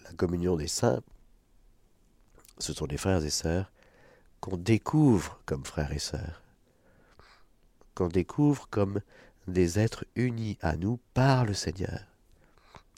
La 0.03 0.13
communion 0.13 0.55
des 0.55 0.67
saints, 0.67 1.01
ce 2.59 2.73
sont 2.73 2.87
des 2.87 2.97
frères 2.97 3.23
et 3.23 3.29
sœurs 3.29 3.71
qu'on 4.41 4.57
découvre 4.57 5.39
comme 5.45 5.65
frères 5.65 5.91
et 5.91 5.99
sœurs, 5.99 6.41
qu'on 7.95 8.07
découvre 8.07 8.67
comme 8.69 9.01
des 9.47 9.79
êtres 9.79 10.05
unis 10.15 10.57
à 10.61 10.75
nous 10.75 10.99
par 11.13 11.45
le 11.45 11.53
Seigneur. 11.53 12.01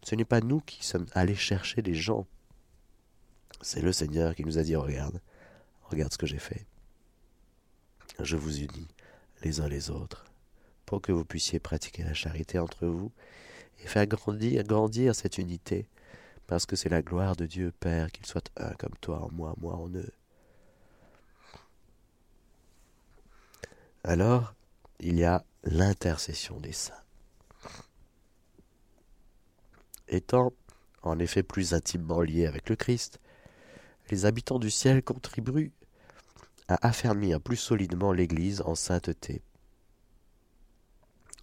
Ce 0.03 0.15
n'est 0.15 0.25
pas 0.25 0.41
nous 0.41 0.61
qui 0.61 0.85
sommes 0.85 1.07
allés 1.13 1.35
chercher 1.35 1.81
des 1.81 1.93
gens. 1.93 2.25
C'est 3.61 3.81
le 3.81 3.91
Seigneur 3.91 4.35
qui 4.35 4.43
nous 4.43 4.57
a 4.57 4.63
dit 4.63 4.75
regarde, 4.75 5.21
regarde 5.89 6.11
ce 6.11 6.17
que 6.17 6.27
j'ai 6.27 6.39
fait. 6.39 6.65
Je 8.19 8.35
vous 8.35 8.59
unis 8.59 8.87
les 9.43 9.61
uns 9.61 9.67
les 9.67 9.89
autres 9.89 10.25
pour 10.85 11.01
que 11.01 11.11
vous 11.11 11.25
puissiez 11.25 11.59
pratiquer 11.59 12.03
la 12.03 12.13
charité 12.13 12.57
entre 12.59 12.87
vous 12.87 13.11
et 13.83 13.87
faire 13.87 14.07
grandir, 14.07 14.63
grandir 14.63 15.15
cette 15.15 15.37
unité, 15.37 15.87
parce 16.47 16.65
que 16.65 16.75
c'est 16.75 16.89
la 16.89 17.01
gloire 17.01 17.35
de 17.35 17.45
Dieu 17.45 17.71
Père 17.79 18.11
qu'il 18.11 18.25
soit 18.25 18.49
un 18.57 18.73
comme 18.73 18.95
toi 18.99 19.23
en 19.23 19.31
moi, 19.31 19.53
moi 19.59 19.75
en 19.75 19.89
eux. 19.89 20.11
Alors 24.09 24.55
il 24.99 25.19
y 25.19 25.23
a 25.23 25.45
l'intercession 25.63 26.59
des 26.59 26.71
saints. 26.71 27.03
Étant 30.07 30.51
en 31.03 31.19
effet 31.19 31.43
plus 31.43 31.75
intimement 31.75 32.21
liés 32.21 32.47
avec 32.47 32.69
le 32.69 32.75
Christ, 32.75 33.19
les 34.09 34.25
habitants 34.25 34.57
du 34.57 34.71
ciel 34.71 35.03
contribuent 35.03 35.71
à 36.67 36.87
affermir 36.87 37.39
plus 37.39 37.57
solidement 37.57 38.11
l'Église 38.11 38.61
en 38.61 38.73
sainteté. 38.73 39.43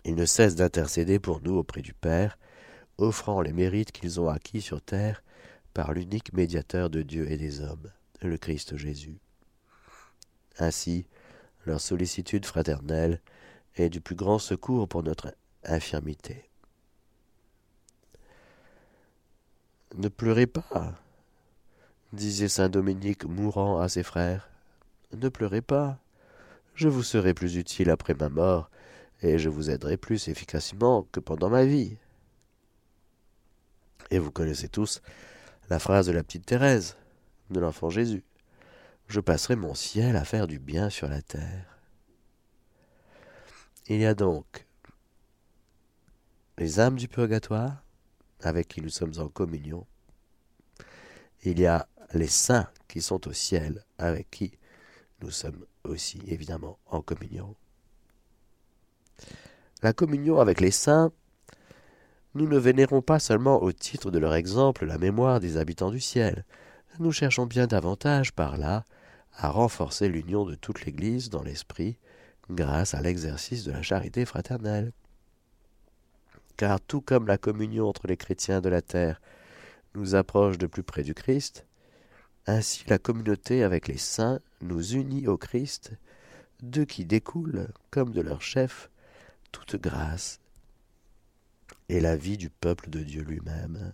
Ils 0.04 0.16
ne 0.16 0.26
cessent 0.26 0.56
d'intercéder 0.56 1.20
pour 1.20 1.40
nous 1.42 1.54
auprès 1.54 1.82
du 1.82 1.94
Père, 1.94 2.36
offrant 2.98 3.42
les 3.42 3.52
mérites 3.52 3.92
qu'ils 3.92 4.20
ont 4.20 4.28
acquis 4.28 4.60
sur 4.60 4.82
terre 4.82 5.22
par 5.72 5.92
l'unique 5.92 6.32
médiateur 6.32 6.90
de 6.90 7.02
Dieu 7.02 7.30
et 7.30 7.36
des 7.36 7.60
hommes, 7.60 7.92
le 8.22 8.36
Christ 8.36 8.76
Jésus. 8.76 9.20
Ainsi, 10.58 11.06
leur 11.66 11.80
sollicitude 11.80 12.46
fraternelle 12.46 13.20
est 13.74 13.88
du 13.88 14.00
plus 14.00 14.14
grand 14.14 14.38
secours 14.38 14.88
pour 14.88 15.02
notre 15.02 15.34
infirmité. 15.64 16.48
Ne 19.96 20.08
pleurez 20.08 20.46
pas, 20.46 20.94
disait 22.12 22.48
saint 22.48 22.68
Dominique 22.68 23.24
mourant 23.24 23.80
à 23.80 23.88
ses 23.88 24.02
frères. 24.02 24.48
Ne 25.12 25.28
pleurez 25.28 25.62
pas. 25.62 25.98
Je 26.74 26.88
vous 26.88 27.02
serai 27.02 27.34
plus 27.34 27.56
utile 27.56 27.90
après 27.90 28.14
ma 28.14 28.28
mort, 28.28 28.70
et 29.22 29.38
je 29.38 29.48
vous 29.48 29.70
aiderai 29.70 29.96
plus 29.96 30.28
efficacement 30.28 31.06
que 31.12 31.20
pendant 31.20 31.48
ma 31.48 31.64
vie. 31.64 31.96
Et 34.10 34.18
vous 34.18 34.30
connaissez 34.30 34.68
tous 34.68 35.00
la 35.70 35.78
phrase 35.78 36.06
de 36.06 36.12
la 36.12 36.22
petite 36.22 36.46
Thérèse, 36.46 36.96
de 37.50 37.60
l'enfant 37.60 37.90
Jésus. 37.90 38.22
Je 39.08 39.20
passerai 39.20 39.56
mon 39.56 39.74
ciel 39.74 40.16
à 40.16 40.24
faire 40.24 40.46
du 40.46 40.58
bien 40.58 40.90
sur 40.90 41.08
la 41.08 41.22
terre. 41.22 41.78
Il 43.88 43.98
y 43.98 44.06
a 44.06 44.14
donc 44.14 44.66
les 46.58 46.80
âmes 46.80 46.96
du 46.96 47.06
purgatoire, 47.06 47.84
avec 48.40 48.68
qui 48.68 48.80
nous 48.80 48.88
sommes 48.88 49.12
en 49.18 49.28
communion. 49.28 49.86
Il 51.44 51.60
y 51.60 51.66
a 51.66 51.86
les 52.14 52.26
saints 52.26 52.68
qui 52.88 53.02
sont 53.02 53.28
au 53.28 53.32
ciel, 53.32 53.84
avec 53.98 54.30
qui 54.30 54.58
nous 55.20 55.30
sommes 55.30 55.64
aussi 55.84 56.20
évidemment 56.26 56.78
en 56.86 57.00
communion. 57.00 57.54
La 59.82 59.92
communion 59.92 60.40
avec 60.40 60.60
les 60.60 60.70
saints, 60.70 61.12
nous 62.34 62.48
ne 62.48 62.58
vénérons 62.58 63.02
pas 63.02 63.18
seulement 63.18 63.62
au 63.62 63.72
titre 63.72 64.10
de 64.10 64.18
leur 64.18 64.34
exemple 64.34 64.84
la 64.84 64.98
mémoire 64.98 65.40
des 65.40 65.56
habitants 65.56 65.90
du 65.90 66.00
ciel, 66.00 66.44
nous 66.98 67.12
cherchons 67.12 67.46
bien 67.46 67.66
davantage 67.66 68.32
par 68.32 68.56
là 68.56 68.84
à 69.36 69.50
renforcer 69.50 70.08
l'union 70.08 70.44
de 70.44 70.54
toute 70.54 70.84
l'Église 70.84 71.30
dans 71.30 71.42
l'esprit 71.42 71.96
grâce 72.50 72.94
à 72.94 73.02
l'exercice 73.02 73.64
de 73.64 73.72
la 73.72 73.82
charité 73.82 74.24
fraternelle. 74.24 74.92
Car 76.56 76.80
tout 76.80 77.00
comme 77.00 77.26
la 77.26 77.38
communion 77.38 77.88
entre 77.88 78.06
les 78.06 78.16
chrétiens 78.16 78.60
de 78.60 78.68
la 78.68 78.82
terre 78.82 79.20
nous 79.94 80.14
approche 80.14 80.58
de 80.58 80.66
plus 80.66 80.82
près 80.82 81.02
du 81.02 81.14
Christ, 81.14 81.66
ainsi 82.46 82.84
la 82.88 82.98
communauté 82.98 83.62
avec 83.62 83.88
les 83.88 83.98
saints 83.98 84.40
nous 84.62 84.94
unit 84.94 85.26
au 85.26 85.36
Christ, 85.36 85.92
de 86.62 86.84
qui 86.84 87.04
découle, 87.04 87.68
comme 87.90 88.12
de 88.12 88.20
leur 88.20 88.40
chef, 88.40 88.90
toute 89.52 89.76
grâce 89.76 90.40
et 91.88 92.00
la 92.00 92.16
vie 92.16 92.36
du 92.36 92.50
peuple 92.50 92.90
de 92.90 93.00
Dieu 93.00 93.22
lui-même. 93.22 93.92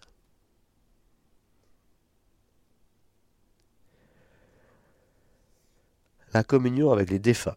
La 6.35 6.42
communion 6.42 6.90
avec 6.90 7.11
les 7.11 7.18
défunts. 7.18 7.57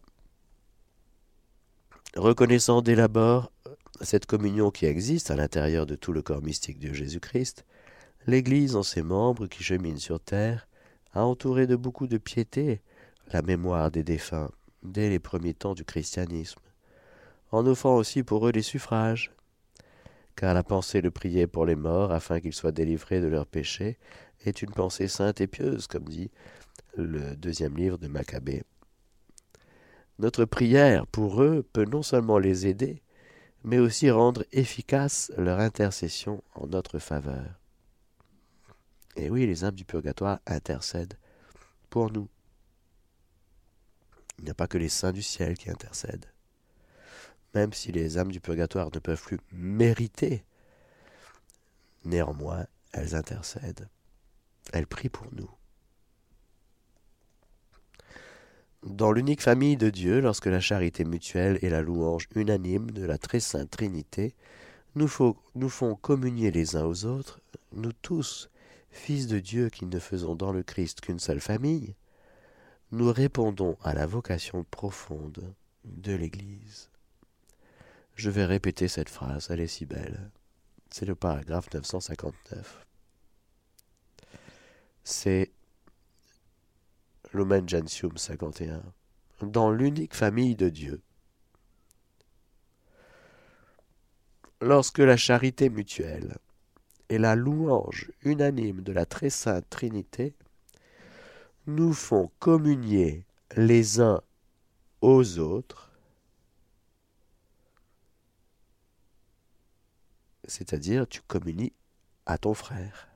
Reconnaissant 2.14 2.82
dès 2.82 2.94
l'abord 2.94 3.50
cette 4.02 4.26
communion 4.26 4.70
qui 4.70 4.84
existe 4.84 5.30
à 5.30 5.36
l'intérieur 5.36 5.86
de 5.86 5.94
tout 5.94 6.12
le 6.12 6.20
corps 6.20 6.42
mystique 6.42 6.78
de 6.78 6.92
Jésus-Christ, 6.92 7.64
l'Église 8.26 8.76
en 8.76 8.82
ses 8.82 9.00
membres 9.00 9.46
qui 9.46 9.64
cheminent 9.64 9.98
sur 9.98 10.20
terre 10.20 10.68
a 11.14 11.24
entouré 11.24 11.66
de 11.66 11.74
beaucoup 11.74 12.06
de 12.06 12.18
piété 12.18 12.82
la 13.32 13.40
mémoire 13.40 13.90
des 13.90 14.04
défunts 14.04 14.50
dès 14.82 15.08
les 15.08 15.20
premiers 15.20 15.54
temps 15.54 15.72
du 15.72 15.86
christianisme, 15.86 16.60
en 17.52 17.64
offrant 17.66 17.96
aussi 17.96 18.22
pour 18.22 18.46
eux 18.46 18.52
les 18.52 18.60
suffrages, 18.60 19.32
car 20.36 20.52
la 20.52 20.62
pensée 20.62 21.00
de 21.00 21.08
prier 21.08 21.46
pour 21.46 21.64
les 21.64 21.76
morts 21.76 22.12
afin 22.12 22.40
qu'ils 22.40 22.52
soient 22.52 22.72
délivrés 22.72 23.22
de 23.22 23.26
leurs 23.26 23.46
péchés 23.46 23.96
est 24.44 24.60
une 24.60 24.72
pensée 24.72 25.08
sainte 25.08 25.40
et 25.40 25.46
pieuse, 25.46 25.86
comme 25.86 26.04
dit 26.04 26.30
le 26.96 27.36
deuxième 27.36 27.76
livre 27.76 27.98
de 27.98 28.08
Maccabée. 28.08 28.64
Notre 30.18 30.44
prière 30.44 31.06
pour 31.06 31.42
eux 31.42 31.62
peut 31.72 31.84
non 31.84 32.02
seulement 32.02 32.38
les 32.38 32.66
aider, 32.66 33.02
mais 33.64 33.78
aussi 33.78 34.10
rendre 34.10 34.44
efficace 34.52 35.30
leur 35.36 35.60
intercession 35.60 36.42
en 36.54 36.66
notre 36.68 36.98
faveur. 36.98 37.60
Et 39.16 39.30
oui, 39.30 39.46
les 39.46 39.64
âmes 39.64 39.74
du 39.74 39.84
purgatoire 39.84 40.40
intercèdent 40.46 41.18
pour 41.90 42.12
nous. 42.12 42.28
Il 44.38 44.44
n'y 44.44 44.50
a 44.50 44.54
pas 44.54 44.68
que 44.68 44.78
les 44.78 44.90
saints 44.90 45.12
du 45.12 45.22
ciel 45.22 45.56
qui 45.56 45.70
intercèdent. 45.70 46.30
Même 47.54 47.72
si 47.72 47.92
les 47.92 48.18
âmes 48.18 48.30
du 48.30 48.40
purgatoire 48.40 48.90
ne 48.92 48.98
peuvent 48.98 49.22
plus 49.22 49.40
mériter, 49.52 50.44
néanmoins, 52.04 52.66
elles 52.92 53.14
intercèdent. 53.14 53.88
Elles 54.72 54.86
prient 54.86 55.08
pour 55.08 55.32
nous. 55.32 55.50
Dans 58.82 59.12
l'unique 59.12 59.42
famille 59.42 59.76
de 59.76 59.90
Dieu, 59.90 60.20
lorsque 60.20 60.46
la 60.46 60.60
charité 60.60 61.04
mutuelle 61.04 61.58
et 61.62 61.70
la 61.70 61.82
louange 61.82 62.28
unanime 62.34 62.90
de 62.90 63.04
la 63.04 63.18
très 63.18 63.40
sainte 63.40 63.70
Trinité 63.70 64.34
nous, 64.94 65.08
nous 65.54 65.68
font 65.68 65.94
communier 65.94 66.50
les 66.50 66.76
uns 66.76 66.84
aux 66.84 67.04
autres, 67.04 67.40
nous 67.72 67.92
tous, 67.92 68.50
fils 68.90 69.26
de 69.26 69.38
Dieu 69.38 69.68
qui 69.68 69.86
ne 69.86 69.98
faisons 69.98 70.34
dans 70.34 70.52
le 70.52 70.62
Christ 70.62 71.00
qu'une 71.00 71.18
seule 71.18 71.40
famille, 71.40 71.94
nous 72.92 73.12
répondons 73.12 73.76
à 73.82 73.94
la 73.94 74.06
vocation 74.06 74.64
profonde 74.70 75.54
de 75.84 76.14
l'Église. 76.14 76.90
Je 78.14 78.30
vais 78.30 78.46
répéter 78.46 78.88
cette 78.88 79.10
phrase, 79.10 79.48
elle 79.50 79.60
est 79.60 79.66
si 79.66 79.84
belle. 79.84 80.30
C'est 80.90 81.04
le 81.04 81.14
paragraphe 81.14 81.72
959. 81.74 82.86
C'est 85.04 85.50
Lumen 87.36 87.68
Gentium 87.68 88.16
51. 88.16 88.82
Dans 89.42 89.70
l'unique 89.70 90.14
famille 90.14 90.56
de 90.56 90.70
Dieu. 90.70 91.02
Lorsque 94.62 94.98
la 94.98 95.18
charité 95.18 95.68
mutuelle 95.68 96.38
et 97.10 97.18
la 97.18 97.36
louange 97.36 98.10
unanime 98.22 98.80
de 98.80 98.92
la 98.92 99.04
très 99.04 99.28
sainte 99.28 99.68
Trinité 99.68 100.34
nous 101.66 101.92
font 101.92 102.30
communier 102.38 103.26
les 103.54 104.00
uns 104.00 104.22
aux 105.02 105.38
autres, 105.38 105.92
c'est-à-dire 110.44 111.06
tu 111.06 111.20
communies 111.20 111.74
à 112.24 112.38
ton 112.38 112.54
frère, 112.54 113.08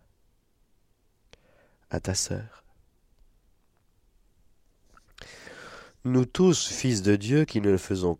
à 1.88 2.00
ta 2.00 2.14
sœur. 2.14 2.59
Nous 6.06 6.24
tous, 6.24 6.66
fils 6.66 7.02
de 7.02 7.14
Dieu, 7.14 7.44
qui 7.44 7.60
ne 7.60 7.76
faisons 7.76 8.18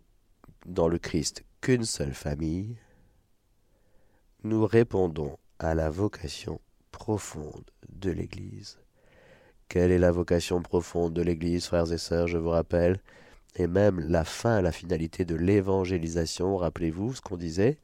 dans 0.67 0.87
le 0.87 0.99
Christ 0.99 1.43
qu'une 1.61 1.83
seule 1.83 2.13
famille, 2.13 2.77
nous 4.43 4.67
répondons 4.67 5.39
à 5.57 5.73
la 5.73 5.89
vocation 5.89 6.61
profonde 6.91 7.65
de 7.89 8.11
l'Église. 8.11 8.77
Quelle 9.67 9.91
est 9.91 9.97
la 9.97 10.11
vocation 10.11 10.61
profonde 10.61 11.13
de 11.13 11.23
l'Église, 11.23 11.65
frères 11.65 11.91
et 11.91 11.97
sœurs, 11.97 12.27
je 12.27 12.37
vous 12.37 12.51
rappelle, 12.51 12.99
et 13.55 13.65
même 13.65 13.99
la 13.99 14.25
fin, 14.25 14.61
la 14.61 14.71
finalité 14.71 15.25
de 15.25 15.33
l'évangélisation, 15.33 16.57
rappelez-vous 16.57 17.15
ce 17.15 17.21
qu'on 17.21 17.37
disait? 17.37 17.79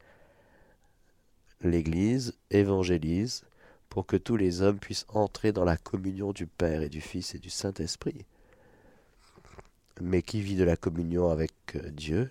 L'Église 1.60 2.34
évangélise 2.52 3.42
pour 3.88 4.06
que 4.06 4.16
tous 4.16 4.36
les 4.36 4.62
hommes 4.62 4.78
puissent 4.78 5.06
entrer 5.08 5.50
dans 5.50 5.64
la 5.64 5.76
communion 5.76 6.32
du 6.32 6.46
Père 6.46 6.82
et 6.82 6.88
du 6.88 7.00
Fils 7.00 7.34
et 7.34 7.40
du 7.40 7.50
Saint-Esprit. 7.50 8.26
Mais 10.00 10.22
qui 10.22 10.40
vit 10.40 10.56
de 10.56 10.64
la 10.64 10.76
communion 10.76 11.30
avec 11.30 11.52
euh, 11.74 11.90
Dieu 11.90 12.30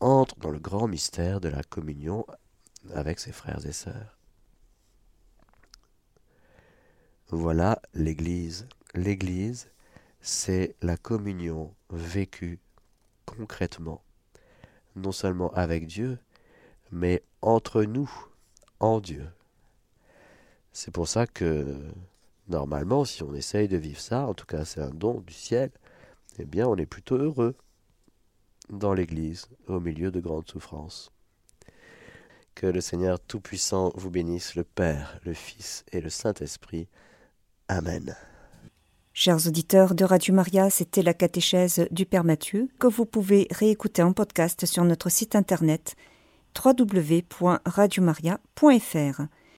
entre 0.00 0.38
dans 0.38 0.50
le 0.50 0.58
grand 0.58 0.88
mystère 0.88 1.40
de 1.40 1.48
la 1.48 1.62
communion 1.62 2.26
avec 2.94 3.20
ses 3.20 3.32
frères 3.32 3.66
et 3.66 3.72
sœurs. 3.72 4.16
Voilà 7.28 7.80
l'Église. 7.94 8.66
L'Église, 8.94 9.70
c'est 10.20 10.74
la 10.82 10.96
communion 10.96 11.72
vécue 11.90 12.58
concrètement, 13.24 14.02
non 14.96 15.12
seulement 15.12 15.52
avec 15.52 15.86
Dieu, 15.86 16.18
mais 16.90 17.22
entre 17.42 17.84
nous, 17.84 18.10
en 18.80 19.00
Dieu. 19.00 19.28
C'est 20.72 20.90
pour 20.90 21.06
ça 21.06 21.26
que, 21.26 21.80
normalement, 22.48 23.04
si 23.04 23.22
on 23.22 23.34
essaye 23.34 23.68
de 23.68 23.76
vivre 23.76 24.00
ça, 24.00 24.26
en 24.26 24.34
tout 24.34 24.46
cas 24.46 24.64
c'est 24.64 24.80
un 24.80 24.90
don 24.90 25.20
du 25.20 25.34
ciel, 25.34 25.70
eh 26.40 26.46
bien 26.46 26.66
on 26.66 26.76
est 26.76 26.86
plutôt 26.86 27.16
heureux 27.16 27.54
dans 28.70 28.94
l'Église, 28.94 29.48
au 29.66 29.80
milieu 29.80 30.10
de 30.10 30.20
grandes 30.20 30.48
souffrances. 30.48 31.12
Que 32.54 32.66
le 32.66 32.80
Seigneur 32.80 33.20
Tout-Puissant 33.20 33.92
vous 33.94 34.10
bénisse, 34.10 34.54
le 34.54 34.64
Père, 34.64 35.20
le 35.24 35.34
Fils 35.34 35.84
et 35.92 36.00
le 36.00 36.10
Saint-Esprit. 36.10 36.88
Amen. 37.68 38.16
Chers 39.12 39.46
auditeurs 39.46 39.94
de 39.94 40.04
Radio 40.04 40.34
Maria, 40.34 40.70
c'était 40.70 41.02
la 41.02 41.14
catéchèse 41.14 41.86
du 41.90 42.06
Père 42.06 42.24
Mathieu 42.24 42.68
que 42.78 42.86
vous 42.86 43.06
pouvez 43.06 43.48
réécouter 43.50 44.02
en 44.02 44.12
podcast 44.12 44.66
sur 44.66 44.84
notre 44.84 45.10
site 45.10 45.34
internet 45.34 45.96
www.radiomaria.fr. 46.56 49.22